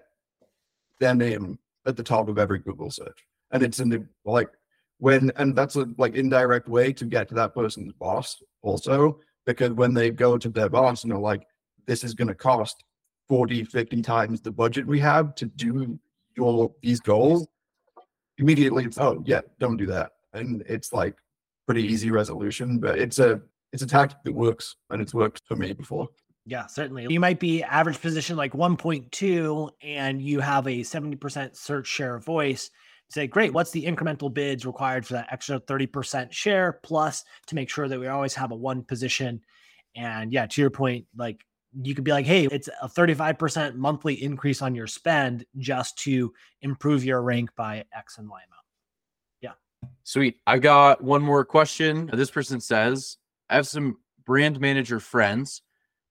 their 1.00 1.16
name 1.16 1.58
at 1.84 1.96
the 1.96 2.02
top 2.04 2.28
of 2.28 2.38
every 2.38 2.60
Google 2.60 2.92
search? 2.92 3.24
And 3.50 3.60
it's 3.60 3.80
in 3.80 3.88
the 3.88 4.06
like 4.24 4.50
when 4.98 5.32
and 5.34 5.56
that's 5.56 5.74
a 5.74 5.88
like 5.98 6.14
indirect 6.14 6.68
way 6.68 6.92
to 6.92 7.04
get 7.04 7.28
to 7.30 7.34
that 7.34 7.56
person's 7.56 7.92
boss 7.94 8.40
also 8.62 9.18
because 9.46 9.72
when 9.72 9.92
they 9.94 10.10
go 10.10 10.38
to 10.38 10.48
their 10.48 10.68
boss 10.68 11.02
and 11.02 11.10
they're 11.10 11.18
like 11.18 11.44
this 11.88 12.04
is 12.04 12.14
going 12.14 12.28
to 12.28 12.36
cost 12.36 12.84
40 13.28 13.64
50 13.64 14.00
times 14.00 14.40
the 14.40 14.52
budget 14.52 14.86
we 14.86 15.00
have 15.00 15.34
to 15.34 15.46
do 15.46 15.98
your 16.36 16.72
these 16.82 17.00
goals 17.00 17.46
immediately 18.38 18.84
it's 18.84 18.98
oh 18.98 19.22
yeah 19.26 19.42
don't 19.58 19.76
do 19.76 19.86
that 19.86 20.12
and 20.32 20.62
it's 20.66 20.92
like 20.92 21.16
pretty 21.66 21.82
easy 21.82 22.10
resolution 22.10 22.78
but 22.78 22.98
it's 22.98 23.18
a 23.18 23.40
it's 23.72 23.82
a 23.82 23.86
tactic 23.86 24.22
that 24.24 24.32
works 24.32 24.76
and 24.90 25.02
it's 25.02 25.12
worked 25.12 25.42
for 25.46 25.56
me 25.56 25.72
before 25.72 26.08
yeah, 26.46 26.66
certainly. 26.66 27.06
You 27.10 27.18
might 27.18 27.40
be 27.40 27.62
average 27.64 28.00
position 28.00 28.36
like 28.36 28.52
1.2 28.52 29.70
and 29.82 30.22
you 30.22 30.38
have 30.38 30.66
a 30.68 30.78
70% 30.78 31.56
search 31.56 31.88
share 31.88 32.14
of 32.14 32.24
voice. 32.24 32.70
Say, 33.08 33.26
great, 33.26 33.52
what's 33.52 33.72
the 33.72 33.84
incremental 33.84 34.32
bids 34.32 34.64
required 34.64 35.04
for 35.04 35.14
that 35.14 35.28
extra 35.32 35.60
30% 35.60 36.30
share 36.32 36.80
plus 36.84 37.24
to 37.48 37.56
make 37.56 37.68
sure 37.68 37.88
that 37.88 37.98
we 37.98 38.06
always 38.06 38.34
have 38.34 38.52
a 38.52 38.56
one 38.56 38.84
position? 38.84 39.40
And 39.96 40.32
yeah, 40.32 40.46
to 40.46 40.60
your 40.60 40.70
point, 40.70 41.06
like 41.16 41.44
you 41.82 41.96
could 41.96 42.04
be 42.04 42.12
like, 42.12 42.26
hey, 42.26 42.46
it's 42.46 42.68
a 42.80 42.88
35% 42.88 43.74
monthly 43.74 44.14
increase 44.14 44.62
on 44.62 44.74
your 44.74 44.86
spend 44.86 45.44
just 45.58 45.98
to 45.98 46.32
improve 46.62 47.04
your 47.04 47.22
rank 47.22 47.50
by 47.56 47.84
X 47.92 48.18
and 48.18 48.28
Y 48.28 48.38
amount. 48.38 48.62
Yeah. 49.40 49.90
Sweet. 50.04 50.36
I've 50.46 50.62
got 50.62 51.02
one 51.02 51.22
more 51.22 51.44
question. 51.44 52.08
This 52.12 52.30
person 52.30 52.60
says, 52.60 53.16
I 53.50 53.56
have 53.56 53.66
some 53.66 53.98
brand 54.24 54.60
manager 54.60 55.00
friends 55.00 55.62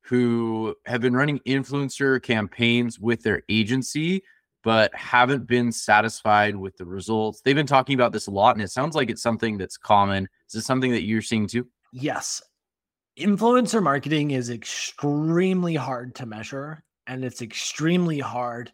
who 0.05 0.75
have 0.85 1.01
been 1.01 1.15
running 1.15 1.39
influencer 1.39 2.21
campaigns 2.21 2.99
with 2.99 3.23
their 3.23 3.43
agency, 3.49 4.23
but 4.63 4.93
haven't 4.95 5.47
been 5.47 5.71
satisfied 5.71 6.55
with 6.55 6.77
the 6.77 6.85
results. 6.85 7.41
They've 7.41 7.55
been 7.55 7.67
talking 7.67 7.95
about 7.95 8.11
this 8.11 8.27
a 8.27 8.31
lot, 8.31 8.55
and 8.55 8.63
it 8.63 8.71
sounds 8.71 8.95
like 8.95 9.09
it's 9.09 9.21
something 9.21 9.57
that's 9.57 9.77
common. 9.77 10.23
Is 10.47 10.53
this 10.53 10.65
something 10.65 10.91
that 10.91 11.03
you're 11.03 11.21
seeing 11.21 11.47
too? 11.47 11.67
Yes 11.91 12.41
influencer 13.19 13.81
marketing 13.81 14.31
is 14.31 14.49
extremely 14.49 15.75
hard 15.75 16.13
to 16.15 16.25
measure 16.25 16.83
and 17.07 17.23
it's 17.23 17.41
extremely 17.41 18.19
hard 18.19 18.71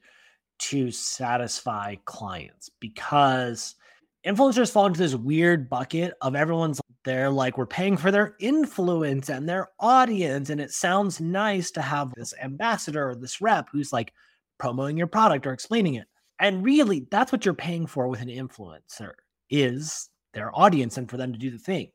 to 0.57 0.89
satisfy 0.89 1.95
clients 2.05 2.69
because 2.79 3.75
influencers 4.25 4.71
fall 4.71 4.85
into 4.85 4.99
this 4.99 5.15
weird 5.15 5.69
bucket 5.69 6.13
of 6.21 6.35
everyone's 6.35 6.79
they're 7.03 7.31
like 7.31 7.57
we're 7.57 7.65
paying 7.65 7.97
for 7.97 8.11
their 8.11 8.35
influence 8.39 9.29
and 9.29 9.49
their 9.49 9.69
audience 9.79 10.51
and 10.51 10.61
it 10.61 10.71
sounds 10.71 11.19
nice 11.19 11.71
to 11.71 11.81
have 11.81 12.13
this 12.15 12.33
ambassador 12.43 13.09
or 13.09 13.15
this 13.15 13.41
rep 13.41 13.67
who's 13.71 13.91
like 13.91 14.13
promoting 14.59 14.97
your 14.97 15.07
product 15.07 15.47
or 15.47 15.53
explaining 15.53 15.95
it 15.95 16.07
and 16.39 16.63
really 16.63 17.07
that's 17.09 17.31
what 17.31 17.43
you're 17.43 17.55
paying 17.55 17.87
for 17.87 18.07
with 18.07 18.21
an 18.21 18.27
influencer 18.27 19.13
is 19.49 20.09
their 20.33 20.55
audience 20.57 20.97
and 20.97 21.09
for 21.09 21.17
them 21.17 21.33
to 21.33 21.39
do 21.39 21.49
the 21.49 21.57
thing 21.57 21.89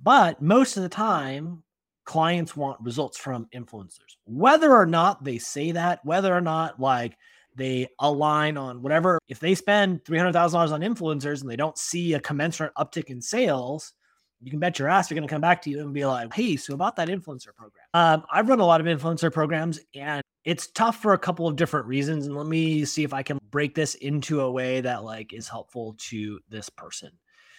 but 0.00 0.40
most 0.40 0.76
of 0.76 0.84
the 0.84 0.88
time 0.88 1.64
clients 2.04 2.56
want 2.56 2.80
results 2.80 3.18
from 3.18 3.48
influencers. 3.54 4.16
Whether 4.24 4.72
or 4.72 4.86
not 4.86 5.24
they 5.24 5.38
say 5.38 5.72
that, 5.72 6.04
whether 6.04 6.34
or 6.34 6.40
not 6.40 6.78
like 6.78 7.16
they 7.56 7.88
align 7.98 8.56
on 8.56 8.82
whatever, 8.82 9.18
if 9.28 9.38
they 9.38 9.54
spend 9.54 10.04
$300,000 10.04 10.72
on 10.72 10.80
influencers 10.80 11.40
and 11.40 11.50
they 11.50 11.56
don't 11.56 11.78
see 11.78 12.14
a 12.14 12.20
commensurate 12.20 12.74
uptick 12.76 13.10
in 13.10 13.20
sales, 13.20 13.92
you 14.40 14.50
can 14.50 14.60
bet 14.60 14.78
your 14.78 14.88
ass 14.88 15.08
they're 15.08 15.16
going 15.16 15.26
to 15.26 15.32
come 15.32 15.40
back 15.40 15.62
to 15.62 15.70
you 15.70 15.80
and 15.80 15.94
be 15.94 16.04
like, 16.04 16.32
hey, 16.34 16.56
so 16.56 16.74
about 16.74 16.96
that 16.96 17.08
influencer 17.08 17.54
program. 17.54 17.86
Um, 17.94 18.24
I've 18.30 18.48
run 18.48 18.60
a 18.60 18.66
lot 18.66 18.80
of 18.80 18.86
influencer 18.86 19.32
programs 19.32 19.80
and 19.94 20.22
it's 20.44 20.66
tough 20.66 21.00
for 21.00 21.14
a 21.14 21.18
couple 21.18 21.48
of 21.48 21.56
different 21.56 21.86
reasons. 21.86 22.26
And 22.26 22.36
let 22.36 22.46
me 22.46 22.84
see 22.84 23.04
if 23.04 23.14
I 23.14 23.22
can 23.22 23.38
break 23.50 23.74
this 23.74 23.94
into 23.94 24.42
a 24.42 24.50
way 24.50 24.82
that 24.82 25.02
like 25.02 25.32
is 25.32 25.48
helpful 25.48 25.96
to 26.10 26.40
this 26.48 26.68
person. 26.68 27.10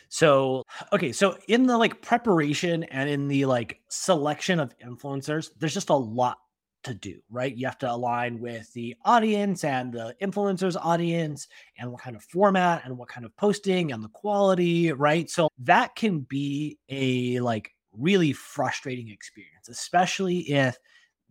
So, 0.09 0.63
okay, 0.93 1.11
so 1.11 1.37
in 1.47 1.65
the 1.65 1.77
like 1.77 2.01
preparation 2.01 2.83
and 2.85 3.09
in 3.09 3.27
the 3.27 3.45
like 3.45 3.79
selection 3.89 4.59
of 4.59 4.77
influencers, 4.77 5.49
there's 5.59 5.73
just 5.73 5.89
a 5.89 5.95
lot 5.95 6.37
to 6.85 6.93
do, 6.93 7.19
right? 7.29 7.55
You 7.55 7.67
have 7.67 7.77
to 7.79 7.91
align 7.91 8.39
with 8.39 8.71
the 8.73 8.95
audience 9.05 9.63
and 9.63 9.93
the 9.93 10.15
influencers 10.21 10.77
audience 10.79 11.47
and 11.77 11.91
what 11.91 12.01
kind 12.01 12.15
of 12.15 12.23
format 12.23 12.83
and 12.85 12.97
what 12.97 13.09
kind 13.09 13.25
of 13.25 13.35
posting 13.35 13.91
and 13.91 14.03
the 14.03 14.09
quality, 14.09 14.91
right? 14.91 15.29
So 15.29 15.49
that 15.59 15.95
can 15.95 16.21
be 16.21 16.77
a 16.89 17.39
like 17.41 17.71
really 17.93 18.33
frustrating 18.33 19.09
experience, 19.09 19.69
especially 19.69 20.39
if 20.51 20.77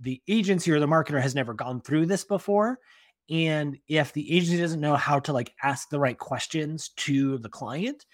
the 0.01 0.21
agency 0.29 0.71
or 0.71 0.81
the 0.81 0.87
marketer 0.87 1.21
has 1.21 1.35
never 1.35 1.55
gone 1.55 1.81
through 1.81 2.07
this 2.07 2.25
before 2.25 2.79
and 3.31 3.79
if 3.89 4.13
the 4.13 4.31
agency 4.37 4.59
doesn't 4.59 4.81
know 4.81 4.97
how 4.97 5.19
to 5.19 5.33
like 5.33 5.53
ask 5.63 5.89
the 5.89 5.99
right 5.99 6.19
questions 6.19 6.91
to 6.91 7.39
the 7.39 7.49
client 7.49 8.05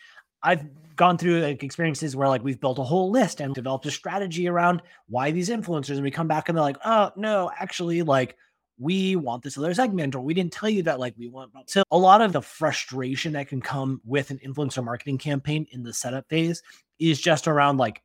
I've 0.42 0.64
gone 0.96 1.16
through 1.16 1.40
like 1.40 1.62
experiences 1.62 2.14
where 2.14 2.28
like 2.28 2.44
we've 2.44 2.60
built 2.60 2.78
a 2.78 2.82
whole 2.82 3.10
list 3.10 3.40
and 3.40 3.54
developed 3.54 3.86
a 3.86 3.90
strategy 3.90 4.48
around 4.48 4.82
why 5.08 5.30
these 5.30 5.48
influencers, 5.48 5.94
and 5.94 6.02
we 6.02 6.10
come 6.10 6.28
back 6.28 6.48
and 6.48 6.56
they're 6.56 6.62
like, 6.62 6.78
oh 6.84 7.10
no, 7.16 7.50
actually, 7.58 8.02
like 8.02 8.36
we 8.78 9.16
want 9.16 9.42
this 9.42 9.58
other 9.58 9.74
segment, 9.74 10.14
or 10.14 10.20
we 10.20 10.34
didn't 10.34 10.52
tell 10.52 10.68
you 10.70 10.82
that 10.82 10.98
like 10.98 11.14
we 11.18 11.28
want. 11.28 11.52
So 11.66 11.82
a 11.90 11.98
lot 11.98 12.22
of 12.22 12.32
the 12.32 12.42
frustration 12.42 13.32
that 13.34 13.48
can 13.48 13.60
come 13.60 14.00
with 14.04 14.30
an 14.30 14.38
influencer 14.44 14.84
marketing 14.84 15.18
campaign 15.18 15.66
in 15.72 15.82
the 15.82 15.92
setup 15.92 16.28
phase 16.28 16.62
is 16.98 17.20
just 17.20 17.46
around 17.46 17.76
like 17.76 18.02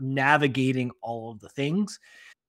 navigating 0.00 0.90
all 1.02 1.30
of 1.30 1.40
the 1.40 1.48
things. 1.48 1.98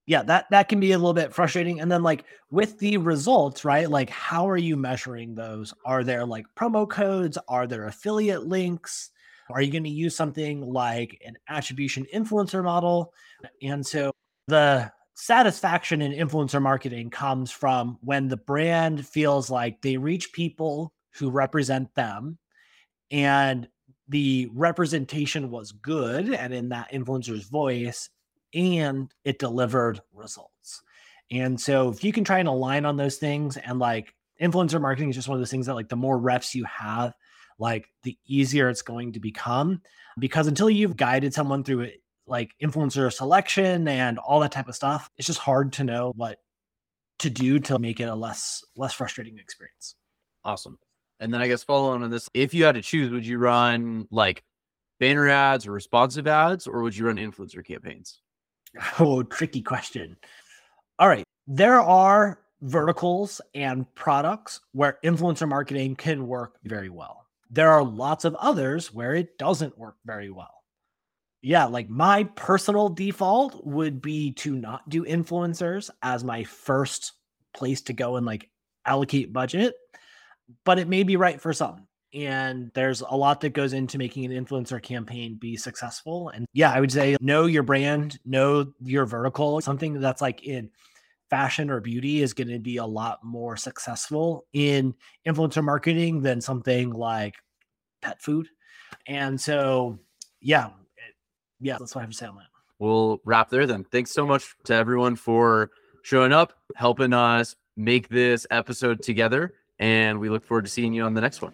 Yeah, 0.08 0.24
that 0.24 0.48
that 0.50 0.70
can 0.70 0.80
be 0.80 0.92
a 0.92 0.98
little 0.98 1.14
bit 1.14 1.34
frustrating. 1.34 1.80
And 1.82 1.92
then 1.92 2.02
like 2.02 2.26
with 2.50 2.80
the 2.80 2.98
results, 2.98 3.64
right? 3.64 3.90
Like 3.90 4.10
how 4.10 4.50
are 4.50 4.58
you 4.58 4.76
measuring 4.76 5.36
those? 5.36 5.72
Are 5.86 6.04
there 6.04 6.26
like 6.26 6.46
promo 6.56 6.90
codes? 6.90 7.38
Are 7.48 7.68
there 7.68 7.86
affiliate 7.86 8.48
links? 8.48 9.12
Are 9.50 9.62
you 9.62 9.72
going 9.72 9.84
to 9.84 9.90
use 9.90 10.16
something 10.16 10.62
like 10.62 11.22
an 11.26 11.38
attribution 11.48 12.06
influencer 12.14 12.64
model? 12.64 13.14
And 13.62 13.86
so 13.86 14.12
the 14.48 14.92
satisfaction 15.16 16.02
in 16.02 16.12
influencer 16.12 16.62
marketing 16.62 17.10
comes 17.10 17.52
from 17.52 17.98
when 18.02 18.28
the 18.28 18.38
brand 18.38 19.06
feels 19.06 19.50
like 19.50 19.82
they 19.82 19.98
reach 19.98 20.32
people 20.32 20.94
who 21.12 21.30
represent 21.30 21.94
them 21.96 22.38
and 23.12 23.68
the 24.08 24.50
representation 24.54 25.52
was 25.52 25.72
good 25.72 26.34
and 26.34 26.54
in 26.54 26.70
that 26.70 26.92
influencer's 26.92 27.44
voice 27.44 28.10
and 28.54 29.14
it 29.24 29.40
delivered 29.40 30.02
results. 30.14 30.82
And 31.32 31.60
so 31.60 31.90
if 31.90 32.04
you 32.04 32.12
can 32.12 32.24
try 32.24 32.40
and 32.40 32.48
align 32.48 32.86
on 32.86 32.98
those 32.98 33.18
things 33.18 33.58
and 33.58 33.78
like 33.78 34.14
influencer 34.42 34.82
marketing 34.82 35.10
is 35.10 35.16
just 35.16 35.28
one 35.28 35.36
of 35.36 35.42
those 35.42 35.52
things 35.52 35.68
that 35.68 35.76
like 35.76 35.90
the 35.90 35.96
more 35.96 36.18
reps 36.18 36.56
you 36.56 36.64
have, 36.64 37.14
like 37.60 37.88
the 38.04 38.18
easier 38.26 38.70
it's 38.70 38.82
going 38.82 39.14
to 39.14 39.20
become 39.20 39.82
because 40.18 40.48
until 40.48 40.70
you've 40.70 40.98
guided 40.98 41.34
someone 41.34 41.64
through 41.64 41.82
it 41.82 42.02
like 42.26 42.56
influencer 42.64 43.12
selection 43.12 43.88
and 43.88 44.18
all 44.20 44.40
that 44.40 44.52
type 44.52 44.68
of 44.68 44.76
stuff, 44.76 45.10
it's 45.18 45.28
just 45.28 45.40
hard 45.40 45.74
to 45.74 45.84
know 45.84 46.14
what 46.16 46.40
to 47.20 47.30
do 47.30 47.60
to 47.60 47.78
make 47.80 48.00
it 48.00 48.06
a 48.06 48.16
less 48.16 48.64
less 48.76 48.94
frustrating 48.94 49.38
experience. 49.38 49.96
Awesome. 50.44 50.80
And 51.20 51.34
then 51.34 51.42
I 51.42 51.48
guess 51.48 51.64
following 51.64 52.02
on 52.04 52.10
this, 52.10 52.30
if 52.34 52.54
you 52.54 52.64
had 52.64 52.76
to 52.76 52.82
choose, 52.82 53.12
would 53.12 53.26
you 53.26 53.38
run 53.38 54.08
like 54.10 54.44
banner 55.00 55.28
ads 55.28 55.68
or 55.68 55.72
responsive 55.72 56.28
ads, 56.28 56.68
or 56.68 56.82
would 56.82 56.96
you 56.96 57.06
run 57.06 57.18
influencer 57.18 57.66
campaigns? 57.66 58.22
Oh, 59.00 59.24
tricky 59.24 59.64
question. 59.64 60.16
All 61.00 61.08
right. 61.08 61.24
There 61.48 61.82
are 61.82 62.40
verticals 62.62 63.42
and 63.56 63.92
products 63.96 64.60
where 64.74 65.00
influencer 65.04 65.50
marketing 65.50 65.96
can 65.96 66.28
work 66.28 66.58
very 66.64 66.90
well. 66.90 67.19
There 67.50 67.72
are 67.72 67.84
lots 67.84 68.26
of 68.26 68.36
others 68.36 68.94
where 68.94 69.16
it 69.16 69.38
doesn't 69.38 69.78
work 69.78 69.96
very 70.06 70.30
well. 70.30 70.64
Yeah, 71.42 71.66
like 71.66 71.90
my 71.90 72.26
personal 72.36 72.90
default 72.90 73.66
would 73.66 74.02
be 74.02 74.34
to 74.34 74.56
not 74.56 74.88
do 74.90 75.06
influencers 75.06 75.90
as 76.02 76.24
my 76.24 76.44
first 76.44 77.14
place 77.56 77.82
to 77.84 77.94
go 77.94 78.18
and 78.18 78.26
like 78.26 78.50
allocate 78.86 79.32
budget, 79.32 79.74
but 80.66 80.80
it 80.80 80.88
may 80.88 81.04
be 81.04 81.16
right 81.16 81.40
for 81.42 81.54
some. 81.54 81.88
And 82.14 82.72
there's 82.74 83.02
a 83.02 83.16
lot 83.16 83.42
that 83.42 83.54
goes 83.54 83.74
into 83.74 83.98
making 83.98 84.26
an 84.26 84.46
influencer 84.46 84.82
campaign 84.82 85.38
be 85.40 85.56
successful. 85.56 86.30
And 86.30 86.46
yeah, 86.54 86.72
I 86.74 86.80
would 86.80 86.92
say 86.92 87.16
know 87.22 87.46
your 87.46 87.64
brand, 87.64 88.20
know 88.26 88.74
your 88.82 89.06
vertical, 89.06 89.62
something 89.62 90.00
that's 90.00 90.22
like 90.22 90.44
in 90.44 90.72
fashion 91.30 91.70
or 91.70 91.80
beauty 91.80 92.22
is 92.22 92.34
going 92.34 92.48
to 92.48 92.60
be 92.60 92.78
a 92.78 92.86
lot 92.86 93.24
more 93.24 93.56
successful 93.56 94.46
in 94.54 94.94
influencer 95.28 95.64
marketing 95.64 96.22
than 96.22 96.42
something 96.42 96.92
like 96.92 97.36
pet 98.02 98.22
food. 98.22 98.48
And 99.08 99.40
so, 99.40 100.00
yeah, 100.42 100.70
yeah, 101.60 101.78
that's 101.80 101.96
what 101.96 102.02
I 102.02 102.04
have 102.04 102.12
to 102.12 102.18
say 102.18 102.26
on 102.26 102.36
that. 102.36 102.46
We'll 102.80 103.20
wrap 103.26 103.50
there 103.50 103.68
then. 103.68 103.84
Thanks 103.84 104.12
so 104.12 104.26
much 104.26 104.56
to 104.66 104.74
everyone 104.74 105.16
for 105.16 105.72
showing 106.02 106.32
up, 106.32 106.54
helping 106.76 107.14
us 107.14 107.56
make 107.76 108.08
this 108.10 108.48
episode 108.52 109.04
together. 109.04 109.54
And 109.80 110.20
we 110.20 110.30
look 110.30 110.46
forward 110.46 110.66
to 110.66 110.72
seeing 110.72 110.94
you 110.94 111.04
on 111.04 111.14
the 111.14 111.22
next 111.22 111.42
one. 111.42 111.54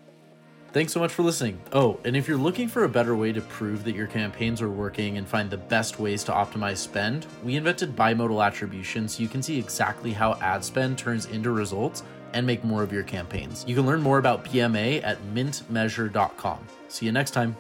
Thanks 0.76 0.92
so 0.92 1.00
much 1.00 1.14
for 1.14 1.24
listening. 1.24 1.58
Oh, 1.72 1.98
and 2.04 2.18
if 2.18 2.28
you're 2.28 2.36
looking 2.36 2.68
for 2.68 2.84
a 2.84 2.90
better 2.90 3.16
way 3.16 3.32
to 3.32 3.40
prove 3.40 3.86
that 3.86 3.96
your 3.96 4.08
campaigns 4.08 4.62
are 4.62 4.70
working 4.70 5.18
and 5.18 5.26
find 5.26 5.50
the 5.50 5.56
best 5.56 6.02
ways 6.02 6.22
to 6.26 6.34
optimize 6.34 6.80
spend, 6.80 7.28
we 7.46 7.56
invented 7.56 7.96
bimodal 7.96 8.46
attribution 8.46 9.08
so 9.08 9.24
you 9.24 9.30
can 9.30 9.42
see 9.42 9.58
exactly 9.58 10.12
how 10.12 10.34
ad 10.42 10.66
spend 10.66 10.98
turns 10.98 11.28
into 11.28 11.52
results 11.52 12.04
and 12.34 12.46
make 12.46 12.62
more 12.66 12.84
of 12.84 12.92
your 12.92 13.04
campaigns. 13.04 13.64
You 13.66 13.74
can 13.74 13.86
learn 13.86 14.02
more 14.02 14.18
about 14.18 14.44
BMA 14.44 15.02
at 15.02 15.18
mintmeasure.com. 15.34 16.60
See 16.90 17.06
you 17.06 17.14
next 17.14 17.32
time. 17.32 17.56